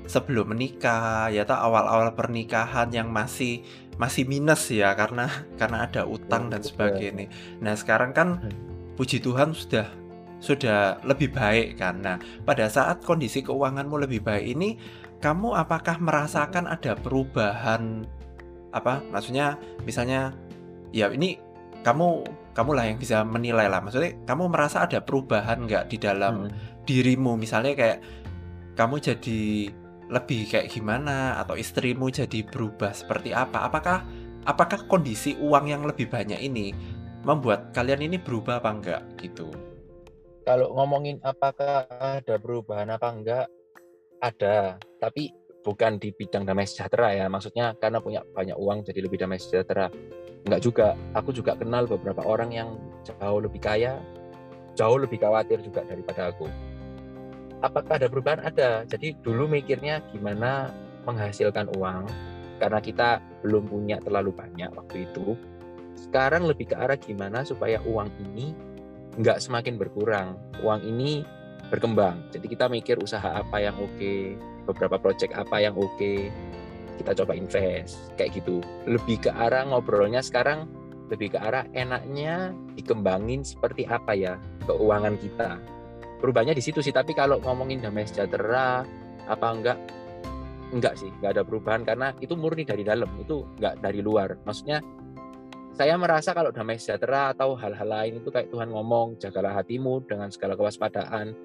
sebelum 0.08 0.56
menikah 0.56 1.28
ya 1.30 1.44
atau 1.44 1.60
awal-awal 1.60 2.16
pernikahan 2.16 2.90
yang 2.96 3.12
masih 3.12 3.62
masih 4.00 4.26
minus 4.26 4.72
ya 4.72 4.96
karena 4.96 5.28
karena 5.60 5.86
ada 5.86 6.08
utang 6.08 6.48
dan 6.48 6.64
sebagainya. 6.64 7.28
Nah, 7.60 7.76
sekarang 7.76 8.16
kan 8.16 8.40
mm-hmm. 8.40 8.96
puji 8.96 9.20
Tuhan 9.20 9.52
sudah 9.52 9.92
sudah 10.42 10.98
lebih 11.06 11.36
baik 11.36 11.78
kan. 11.78 12.02
Nah, 12.02 12.18
pada 12.48 12.66
saat 12.66 13.06
kondisi 13.06 13.46
keuanganmu 13.46 14.08
lebih 14.08 14.26
baik 14.26 14.46
ini 14.58 14.82
kamu 15.22 15.54
apakah 15.54 16.02
merasakan 16.02 16.66
ada 16.66 16.98
perubahan 16.98 18.10
apa 18.72 19.04
maksudnya 19.12 19.60
misalnya 19.84 20.34
ya 20.92 21.10
ini 21.12 21.40
kamu 21.82 22.24
kamu 22.52 22.72
lah 22.76 22.86
yang 22.88 22.98
bisa 23.00 23.24
menilai 23.24 23.68
lah. 23.72 23.80
Maksudnya 23.82 24.14
kamu 24.28 24.52
merasa 24.52 24.86
ada 24.86 25.00
perubahan 25.02 25.66
nggak 25.66 25.90
di 25.90 25.98
dalam 25.98 26.48
hmm. 26.48 26.84
dirimu? 26.86 27.40
Misalnya 27.40 27.74
kayak 27.74 28.00
kamu 28.76 28.96
jadi 29.00 29.72
lebih 30.12 30.42
kayak 30.52 30.68
gimana? 30.70 31.40
Atau 31.40 31.56
istrimu 31.56 32.12
jadi 32.12 32.44
berubah 32.46 32.92
seperti 32.92 33.32
apa? 33.32 33.66
Apakah 33.66 34.04
apakah 34.46 34.86
kondisi 34.90 35.38
uang 35.40 35.70
yang 35.70 35.84
lebih 35.88 36.10
banyak 36.10 36.38
ini 36.42 36.74
membuat 37.22 37.70
kalian 37.74 38.10
ini 38.10 38.18
berubah 38.18 38.62
apa 38.62 38.70
enggak 38.74 39.02
gitu. 39.22 39.50
Kalau 40.42 40.74
ngomongin 40.74 41.22
apakah 41.22 41.86
ada 41.86 42.36
perubahan 42.42 42.90
apa 42.90 43.08
enggak 43.14 43.46
ada. 44.20 44.82
Tapi 44.98 45.30
bukan 45.62 46.02
di 46.02 46.10
bidang 46.10 46.44
damai 46.50 46.66
sejahtera 46.66 47.14
ya. 47.14 47.26
Maksudnya 47.30 47.78
karena 47.78 48.02
punya 48.02 48.26
banyak 48.26 48.58
uang 48.58 48.82
jadi 48.90 49.00
lebih 49.06 49.22
damai 49.22 49.38
sejahtera 49.38 49.94
enggak 50.48 50.62
juga. 50.62 50.88
Aku 51.18 51.34
juga 51.36 51.58
kenal 51.58 51.86
beberapa 51.86 52.22
orang 52.26 52.52
yang 52.54 52.70
jauh 53.06 53.42
lebih 53.42 53.62
kaya 53.62 53.98
jauh 54.76 54.98
lebih 55.00 55.20
khawatir 55.20 55.60
juga 55.64 55.84
daripada 55.84 56.32
aku. 56.32 56.48
Apakah 57.62 58.02
ada 58.02 58.08
perubahan? 58.10 58.42
Ada. 58.42 58.88
Jadi 58.90 59.14
dulu 59.22 59.46
mikirnya 59.46 60.02
gimana 60.10 60.74
menghasilkan 61.06 61.70
uang 61.78 62.10
karena 62.58 62.80
kita 62.82 63.22
belum 63.46 63.70
punya 63.70 63.98
terlalu 64.02 64.34
banyak 64.34 64.70
waktu 64.74 65.06
itu. 65.06 65.38
Sekarang 65.98 66.50
lebih 66.50 66.74
ke 66.74 66.76
arah 66.78 66.98
gimana 66.98 67.46
supaya 67.46 67.78
uang 67.86 68.10
ini 68.32 68.58
nggak 69.22 69.38
semakin 69.38 69.78
berkurang. 69.78 70.40
Uang 70.66 70.82
ini 70.82 71.22
berkembang. 71.70 72.18
Jadi 72.34 72.50
kita 72.50 72.66
mikir 72.66 72.98
usaha 72.98 73.38
apa 73.38 73.62
yang 73.62 73.78
oke 73.78 74.14
beberapa 74.66 74.98
project 74.98 75.38
apa 75.38 75.62
yang 75.62 75.78
oke. 75.78 75.94
okay, 75.98 76.34
kita 77.00 77.12
coba 77.24 77.34
invest 77.38 78.12
kayak 78.20 78.42
gitu. 78.42 78.60
Lebih 78.90 79.28
ke 79.28 79.32
arah 79.32 79.64
ngobrolnya 79.68 80.20
sekarang 80.20 80.68
lebih 81.12 81.36
ke 81.36 81.40
arah 81.44 81.68
enaknya 81.76 82.56
dikembangin 82.80 83.44
seperti 83.44 83.84
apa 83.84 84.16
ya 84.16 84.40
keuangan 84.64 85.20
kita. 85.20 85.60
Perubahannya 86.24 86.56
di 86.56 86.64
situ 86.64 86.80
sih 86.80 86.96
tapi 86.96 87.12
kalau 87.12 87.44
ngomongin 87.44 87.84
damai 87.84 88.08
sejahtera 88.08 88.88
apa 89.28 89.48
enggak? 89.52 89.78
Enggak 90.72 90.96
sih 90.96 91.12
enggak 91.20 91.36
ada 91.36 91.44
perubahan 91.44 91.84
karena 91.84 92.16
itu 92.24 92.40
murni 92.40 92.64
dari 92.64 92.88
dalam 92.88 93.12
itu 93.20 93.44
enggak 93.60 93.84
dari 93.84 94.00
luar. 94.00 94.40
Maksudnya 94.48 94.80
saya 95.76 96.00
merasa 96.00 96.32
kalau 96.32 96.56
damai 96.56 96.80
sejahtera 96.80 97.36
atau 97.36 97.60
hal-hal 97.60 97.88
lain 97.88 98.24
itu 98.24 98.32
kayak 98.32 98.48
Tuhan 98.48 98.72
ngomong 98.72 99.20
jagalah 99.20 99.60
hatimu 99.60 100.08
dengan 100.08 100.32
segala 100.32 100.56
kewaspadaan. 100.56 101.36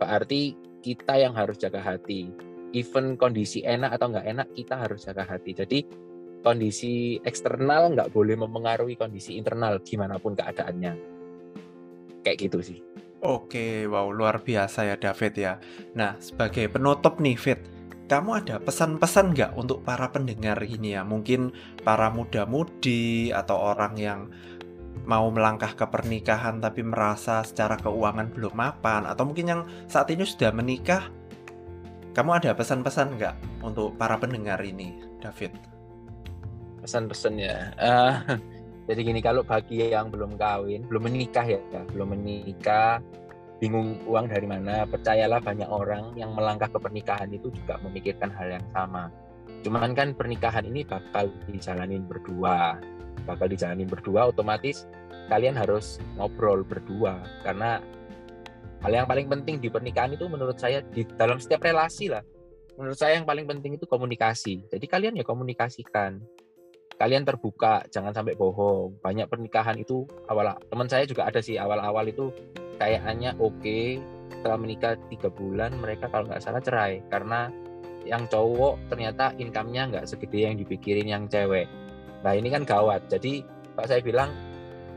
Berarti 0.00 0.56
kita 0.80 1.20
yang 1.20 1.36
harus 1.36 1.60
jaga 1.60 1.84
hati 1.84 2.32
even 2.72 3.18
kondisi 3.18 3.62
enak 3.62 3.96
atau 3.98 4.10
nggak 4.10 4.26
enak 4.26 4.48
kita 4.54 4.74
harus 4.78 5.06
jaga 5.06 5.26
hati. 5.26 5.52
Jadi 5.54 5.78
kondisi 6.40 7.20
eksternal 7.20 7.92
nggak 7.92 8.10
boleh 8.10 8.36
mempengaruhi 8.36 8.96
kondisi 8.96 9.36
internal 9.36 9.80
gimana 9.84 10.16
pun 10.16 10.32
keadaannya. 10.34 10.92
Kayak 12.24 12.38
gitu 12.48 12.58
sih. 12.60 12.78
Oke 13.20 13.84
wow 13.84 14.08
luar 14.08 14.40
biasa 14.40 14.88
ya 14.88 14.96
David 14.96 15.34
ya. 15.36 15.52
Nah 15.96 16.16
sebagai 16.18 16.72
penutup 16.72 17.20
nih 17.20 17.36
Fit 17.36 17.60
kamu 18.10 18.42
ada 18.42 18.58
pesan-pesan 18.58 19.38
nggak 19.38 19.52
untuk 19.54 19.86
para 19.86 20.10
pendengar 20.10 20.58
ini 20.66 20.98
ya? 20.98 21.06
Mungkin 21.06 21.54
para 21.86 22.10
muda-mudi 22.10 23.30
atau 23.30 23.54
orang 23.70 23.94
yang 23.94 24.20
mau 25.06 25.30
melangkah 25.30 25.78
ke 25.78 25.86
pernikahan 25.86 26.58
tapi 26.58 26.82
merasa 26.82 27.46
secara 27.46 27.78
keuangan 27.78 28.34
belum 28.34 28.52
mapan 28.52 29.06
atau 29.06 29.24
mungkin 29.24 29.46
yang 29.46 29.62
saat 29.86 30.10
ini 30.10 30.26
sudah 30.26 30.50
menikah 30.50 31.08
kamu 32.10 32.30
ada 32.42 32.50
pesan-pesan 32.54 33.18
nggak 33.18 33.34
untuk 33.62 33.94
para 33.94 34.18
pendengar 34.18 34.58
ini, 34.62 34.98
David? 35.22 35.54
Pesan-pesan 36.82 37.34
ya. 37.38 37.70
Uh, 37.78 38.14
jadi 38.90 39.00
gini, 39.06 39.20
kalau 39.22 39.46
bagi 39.46 39.90
yang 39.90 40.10
belum 40.10 40.34
kawin, 40.34 40.86
belum 40.90 41.06
menikah 41.06 41.46
ya, 41.46 41.60
belum 41.94 42.18
menikah, 42.18 42.98
bingung 43.62 44.00
uang 44.08 44.26
dari 44.26 44.48
mana, 44.48 44.88
percayalah 44.88 45.38
banyak 45.38 45.68
orang 45.68 46.16
yang 46.16 46.32
melangkah 46.32 46.66
ke 46.66 46.78
pernikahan 46.80 47.30
itu 47.30 47.52
juga 47.52 47.78
memikirkan 47.84 48.32
hal 48.34 48.58
yang 48.58 48.66
sama. 48.72 49.12
Cuman 49.60 49.92
kan 49.92 50.16
pernikahan 50.16 50.64
ini 50.64 50.82
bakal 50.88 51.28
dijalanin 51.46 52.08
berdua, 52.08 52.80
bakal 53.28 53.46
dijalanin 53.46 53.86
berdua, 53.86 54.32
otomatis 54.32 54.88
kalian 55.30 55.54
harus 55.54 56.02
ngobrol 56.18 56.66
berdua 56.66 57.22
karena 57.46 57.78
hal 58.80 58.92
yang 58.92 59.08
paling 59.08 59.28
penting 59.28 59.60
di 59.60 59.68
pernikahan 59.68 60.16
itu 60.16 60.24
menurut 60.26 60.56
saya 60.56 60.80
di 60.80 61.04
dalam 61.04 61.36
setiap 61.36 61.60
relasi 61.64 62.08
lah. 62.08 62.24
Menurut 62.80 62.96
saya 62.96 63.20
yang 63.20 63.28
paling 63.28 63.44
penting 63.44 63.76
itu 63.76 63.84
komunikasi. 63.84 64.64
Jadi 64.72 64.86
kalian 64.88 65.20
ya 65.20 65.24
komunikasikan. 65.24 66.16
Kalian 66.96 67.24
terbuka 67.28 67.84
jangan 67.92 68.16
sampai 68.16 68.36
bohong. 68.36 68.96
Banyak 69.04 69.28
pernikahan 69.28 69.76
itu 69.76 70.08
awal 70.28 70.56
teman 70.68 70.88
saya 70.88 71.04
juga 71.04 71.28
ada 71.28 71.44
sih 71.44 71.60
awal-awal 71.60 72.08
itu 72.08 72.32
kayaknya 72.80 73.36
oke. 73.36 73.60
Okay, 73.60 74.00
setelah 74.32 74.56
menikah 74.56 74.96
tiga 75.12 75.28
bulan 75.28 75.76
mereka 75.76 76.08
kalau 76.08 76.24
nggak 76.24 76.40
salah 76.40 76.64
cerai. 76.64 77.04
Karena 77.12 77.52
yang 78.08 78.24
cowok 78.32 78.88
ternyata 78.88 79.36
income-nya 79.36 79.92
nggak 79.92 80.08
segede 80.08 80.48
yang 80.48 80.56
dipikirin 80.56 81.04
yang 81.04 81.24
cewek. 81.28 81.68
Nah 82.24 82.32
ini 82.32 82.48
kan 82.48 82.64
gawat. 82.64 83.04
Jadi 83.12 83.44
pak 83.76 83.92
saya 83.92 84.00
bilang 84.00 84.32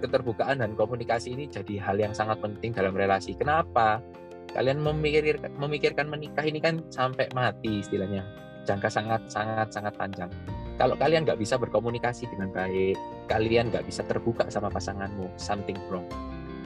keterbukaan 0.04 0.60
dan 0.60 0.76
komunikasi 0.76 1.32
ini 1.32 1.48
jadi 1.48 1.80
hal 1.80 1.96
yang 1.96 2.12
sangat 2.12 2.44
penting 2.44 2.76
dalam 2.76 2.92
relasi. 2.92 3.32
Kenapa? 3.40 4.04
Kalian 4.52 4.84
memikirkan 4.84 5.56
memikirkan 5.56 6.12
menikah 6.12 6.44
ini 6.44 6.60
kan 6.60 6.84
sampai 6.92 7.32
mati 7.32 7.80
istilahnya, 7.82 8.22
jangka 8.68 8.92
sangat 8.92 9.22
sangat 9.32 9.72
sangat 9.72 9.96
panjang. 9.96 10.30
Kalau 10.78 11.00
kalian 11.00 11.26
nggak 11.26 11.40
bisa 11.40 11.56
berkomunikasi 11.58 12.28
dengan 12.30 12.52
baik, 12.52 12.98
kalian 13.32 13.72
nggak 13.72 13.86
bisa 13.88 14.04
terbuka 14.06 14.50
sama 14.52 14.70
pasanganmu, 14.70 15.32
something 15.40 15.78
wrong. 15.90 16.06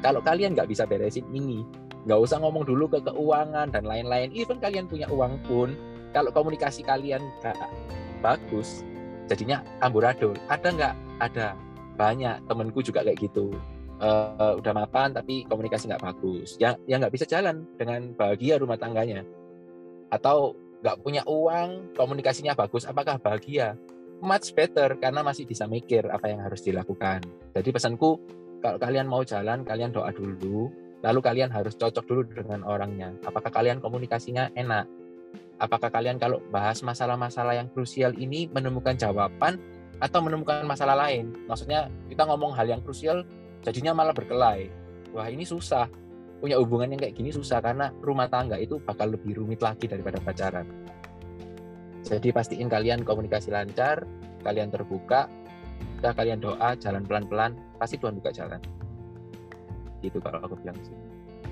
Kalau 0.01 0.19
kalian 0.19 0.55
nggak 0.57 0.67
bisa 0.67 0.83
beresin 0.83 1.27
ini, 1.31 1.63
nggak 2.07 2.19
usah 2.19 2.39
ngomong 2.39 2.63
dulu 2.63 2.87
ke 2.87 2.99
keuangan 3.03 3.71
dan 3.71 3.83
lain-lain. 3.83 4.31
Even 4.35 4.59
kalian 4.63 4.87
punya 4.87 5.07
uang 5.11 5.39
pun, 5.47 5.75
kalau 6.15 6.31
komunikasi 6.31 6.83
kalian 6.87 7.19
nggak 7.43 7.55
bagus, 8.23 8.83
jadinya 9.27 9.63
amburadul. 9.83 10.35
Ada 10.47 10.69
nggak? 10.71 10.95
Ada 11.17 11.66
banyak 11.97 12.45
temenku 12.45 12.79
juga 12.85 13.01
kayak 13.01 13.19
gitu. 13.19 13.51
Uh, 13.97 14.61
udah 14.61 14.77
mapan 14.77 15.09
tapi 15.09 15.43
komunikasi 15.49 15.89
nggak 15.89 16.05
bagus. 16.05 16.55
Yang 16.61 16.77
yang 16.85 17.01
nggak 17.01 17.13
bisa 17.17 17.25
jalan 17.25 17.65
dengan 17.75 18.13
bahagia 18.13 18.61
rumah 18.61 18.77
tangganya. 18.77 19.25
Atau 20.13 20.53
nggak 20.85 21.01
punya 21.01 21.25
uang 21.25 21.97
komunikasinya 21.97 22.53
bagus 22.53 22.85
apakah 22.85 23.17
bahagia? 23.17 23.73
Much 24.21 24.53
better 24.53 24.97
karena 24.97 25.21
masih 25.25 25.49
bisa 25.49 25.65
mikir 25.65 26.05
apa 26.09 26.29
yang 26.29 26.41
harus 26.45 26.61
dilakukan. 26.61 27.25
Jadi 27.57 27.69
pesanku 27.73 28.21
kalau 28.61 28.77
kalian 28.77 29.09
mau 29.09 29.25
jalan 29.25 29.65
kalian 29.65 29.89
doa 29.89 30.13
dulu. 30.13 30.69
Lalu 31.05 31.19
kalian 31.21 31.53
harus 31.53 31.77
cocok 31.77 32.05
dulu 32.09 32.21
dengan 32.25 32.65
orangnya. 32.65 33.13
Apakah 33.21 33.53
kalian 33.53 33.77
komunikasinya 33.77 34.49
enak? 34.57 34.89
Apakah 35.61 35.93
kalian 35.93 36.17
kalau 36.17 36.41
bahas 36.49 36.81
masalah-masalah 36.81 37.57
yang 37.57 37.69
krusial 37.69 38.17
ini 38.17 38.49
menemukan 38.49 38.97
jawaban 38.97 39.61
atau 39.97 40.19
menemukan 40.21 40.63
masalah 40.65 40.95
lain. 41.07 41.33
Maksudnya 41.49 41.89
kita 42.09 42.25
ngomong 42.29 42.53
hal 42.53 42.69
yang 42.69 42.81
krusial 42.81 43.25
jadinya 43.65 43.97
malah 43.97 44.13
berkelahi. 44.13 44.69
Wah 45.13 45.27
ini 45.29 45.43
susah. 45.43 45.89
Punya 46.37 46.61
hubungan 46.61 46.93
yang 46.93 47.01
kayak 47.01 47.17
gini 47.17 47.33
susah 47.33 47.57
karena 47.57 47.89
rumah 48.05 48.29
tangga 48.29 48.61
itu 48.61 48.77
bakal 48.77 49.09
lebih 49.09 49.41
rumit 49.41 49.57
lagi 49.65 49.89
daripada 49.89 50.21
pacaran. 50.21 50.69
Jadi 52.05 52.29
pastiin 52.29 52.69
kalian 52.69 53.01
komunikasi 53.01 53.49
lancar, 53.49 54.05
kalian 54.45 54.69
terbuka, 54.69 55.25
kita 55.97 56.13
kalian 56.13 56.39
doa 56.39 56.77
jalan 56.77 57.03
pelan-pelan, 57.03 57.57
pasti 57.81 57.97
Tuhan 57.97 58.21
buka 58.21 58.29
jalan. 58.29 58.61
Gitu 60.05 60.21
kalau 60.21 60.39
aku 60.45 60.55
bilang 60.61 60.77
sih. 60.85 60.93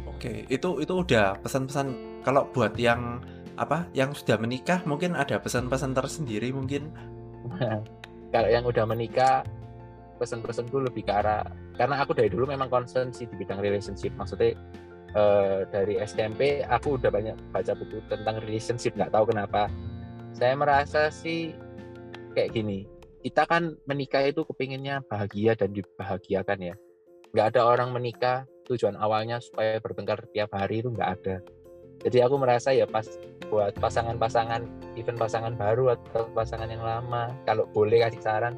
Oke, 0.05 0.45
itu 0.47 0.79
itu 0.79 0.93
udah 0.93 1.35
pesan-pesan 1.41 2.21
kalau 2.21 2.47
buat 2.53 2.77
yang 2.77 3.19
apa 3.57 3.89
yang 3.95 4.13
sudah 4.13 4.37
menikah 4.37 4.83
mungkin 4.83 5.15
ada 5.15 5.39
pesan-pesan 5.39 5.95
tersendiri 5.95 6.51
mungkin 6.51 6.91
kalau 8.35 8.51
yang 8.51 8.67
udah 8.67 8.83
menikah 8.83 9.47
pesan-pesanku 10.19 10.83
lebih 10.83 11.07
ke 11.07 11.11
arah 11.15 11.47
karena 11.79 12.03
aku 12.03 12.11
dari 12.11 12.27
dulu 12.27 12.51
memang 12.51 12.67
concern 12.67 13.15
sih 13.15 13.31
di 13.31 13.35
bidang 13.39 13.63
relationship. 13.63 14.11
Maksudnya 14.19 14.59
uh, 15.15 15.63
dari 15.71 16.03
SMP 16.03 16.59
aku 16.67 16.99
udah 16.99 17.07
banyak 17.07 17.35
baca 17.55 17.71
buku 17.79 18.03
tentang 18.11 18.43
relationship 18.43 18.91
nggak 18.99 19.15
tahu 19.15 19.31
kenapa. 19.31 19.71
Saya 20.35 20.51
merasa 20.59 21.07
sih 21.07 21.55
kayak 22.35 22.51
gini 22.51 22.83
kita 23.23 23.47
kan 23.47 23.79
menikah 23.87 24.21
itu 24.27 24.43
kepinginnya 24.43 24.99
bahagia 25.07 25.55
dan 25.55 25.71
dibahagiakan 25.71 26.59
ya. 26.59 26.75
Nggak 27.31 27.55
ada 27.55 27.61
orang 27.71 27.95
menikah 27.95 28.43
tujuan 28.67 28.99
awalnya 28.99 29.39
supaya 29.39 29.79
bertengkar 29.79 30.27
tiap 30.35 30.51
hari 30.51 30.83
itu 30.83 30.91
nggak 30.91 31.09
ada 31.21 31.35
jadi 32.05 32.29
aku 32.29 32.37
merasa 32.37 32.69
ya 32.69 32.85
pas 32.85 33.09
buat 33.49 33.73
pasangan-pasangan 33.81 34.61
event 34.93 35.17
pasangan 35.17 35.57
baru 35.57 35.97
atau 35.97 36.29
pasangan 36.37 36.69
yang 36.69 36.85
lama 36.85 37.33
kalau 37.49 37.65
boleh 37.73 38.05
kasih 38.05 38.21
saran 38.21 38.53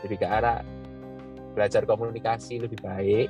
lebih 0.00 0.24
ke 0.24 0.26
arah 0.26 0.64
belajar 1.52 1.84
komunikasi 1.88 2.60
lebih 2.60 2.80
baik. 2.80 3.28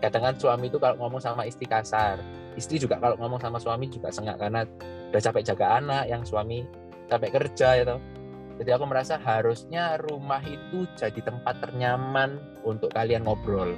Kadang 0.00 0.32
kan 0.32 0.34
suami 0.36 0.72
itu 0.72 0.80
kalau 0.80 0.96
ngomong 0.96 1.20
sama 1.20 1.44
istri 1.44 1.68
kasar 1.68 2.20
istri 2.60 2.76
juga 2.76 3.00
kalau 3.00 3.16
ngomong 3.20 3.40
sama 3.40 3.56
suami 3.56 3.86
juga 3.88 4.12
sengak 4.12 4.40
karena 4.40 4.68
udah 5.10 5.20
capek 5.20 5.42
jaga 5.48 5.80
anak 5.80 6.04
yang 6.08 6.22
suami 6.24 6.68
capek 7.08 7.40
kerja 7.40 7.68
ya 7.80 7.84
toh. 7.88 8.00
Jadi 8.60 8.70
aku 8.76 8.84
merasa 8.84 9.16
harusnya 9.16 9.96
rumah 9.96 10.44
itu 10.44 10.84
jadi 10.92 11.20
tempat 11.24 11.64
ternyaman 11.64 12.36
untuk 12.60 12.92
kalian 12.92 13.24
ngobrol. 13.24 13.72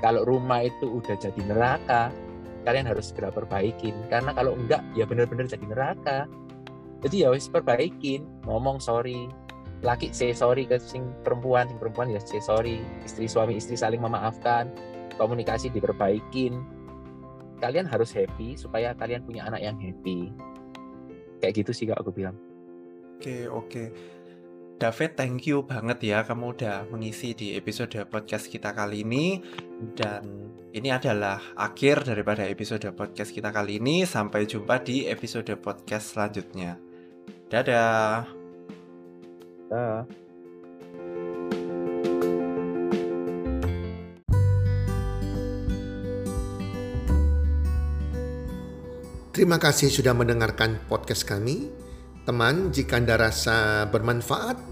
Kalau 0.00 0.24
rumah 0.24 0.64
itu 0.64 0.98
udah 0.98 1.16
jadi 1.20 1.40
neraka 1.44 2.08
kalian 2.62 2.86
harus 2.86 3.10
segera 3.10 3.30
perbaikin. 3.34 3.94
Karena 4.08 4.30
kalau 4.32 4.54
enggak 4.54 4.82
ya 4.94 5.04
benar-benar 5.06 5.50
jadi 5.50 5.66
neraka. 5.66 6.18
Jadi 7.02 7.26
ya 7.26 7.34
harus 7.34 7.50
perbaikin. 7.50 8.26
Ngomong 8.46 8.78
sorry. 8.78 9.26
Laki 9.82 10.14
say 10.14 10.30
sorry 10.30 10.62
ke 10.62 10.78
sing 10.78 11.10
perempuan 11.26 11.66
sing 11.66 11.78
perempuan 11.82 12.10
ya 12.10 12.22
say 12.22 12.38
sorry. 12.38 12.78
Istri 13.02 13.26
suami 13.26 13.58
istri 13.58 13.74
saling 13.74 13.98
memaafkan. 13.98 14.70
Komunikasi 15.18 15.74
diperbaikin. 15.74 16.62
Kalian 17.58 17.86
harus 17.86 18.10
happy 18.14 18.58
supaya 18.58 18.94
kalian 18.94 19.22
punya 19.22 19.46
anak 19.46 19.62
yang 19.62 19.78
happy. 19.78 20.30
Kayak 21.42 21.66
gitu 21.66 21.70
sih 21.74 21.84
kak 21.90 21.98
aku 21.98 22.14
bilang. 22.14 22.38
Oke 23.18 23.46
oke 23.46 23.84
David, 24.82 25.14
thank 25.14 25.46
you 25.46 25.62
banget 25.62 26.10
ya 26.10 26.26
kamu 26.26 26.58
udah 26.58 26.90
mengisi 26.90 27.38
di 27.38 27.54
episode 27.54 28.02
podcast 28.10 28.50
kita 28.50 28.74
kali 28.74 29.06
ini 29.06 29.38
dan 29.94 30.50
ini 30.74 30.90
adalah 30.90 31.38
akhir 31.54 32.02
daripada 32.02 32.42
episode 32.50 32.90
podcast 32.90 33.30
kita 33.30 33.54
kali 33.54 33.78
ini. 33.78 34.02
Sampai 34.02 34.42
jumpa 34.42 34.82
di 34.82 35.06
episode 35.06 35.54
podcast 35.62 36.18
selanjutnya. 36.18 36.82
Dadah. 37.46 38.26
Dadah. 39.70 40.02
Terima 49.30 49.62
kasih 49.62 49.94
sudah 49.94 50.10
mendengarkan 50.10 50.82
podcast 50.90 51.22
kami. 51.22 51.70
Teman, 52.26 52.74
jika 52.74 52.98
Anda 52.98 53.14
rasa 53.14 53.86
bermanfaat 53.86 54.71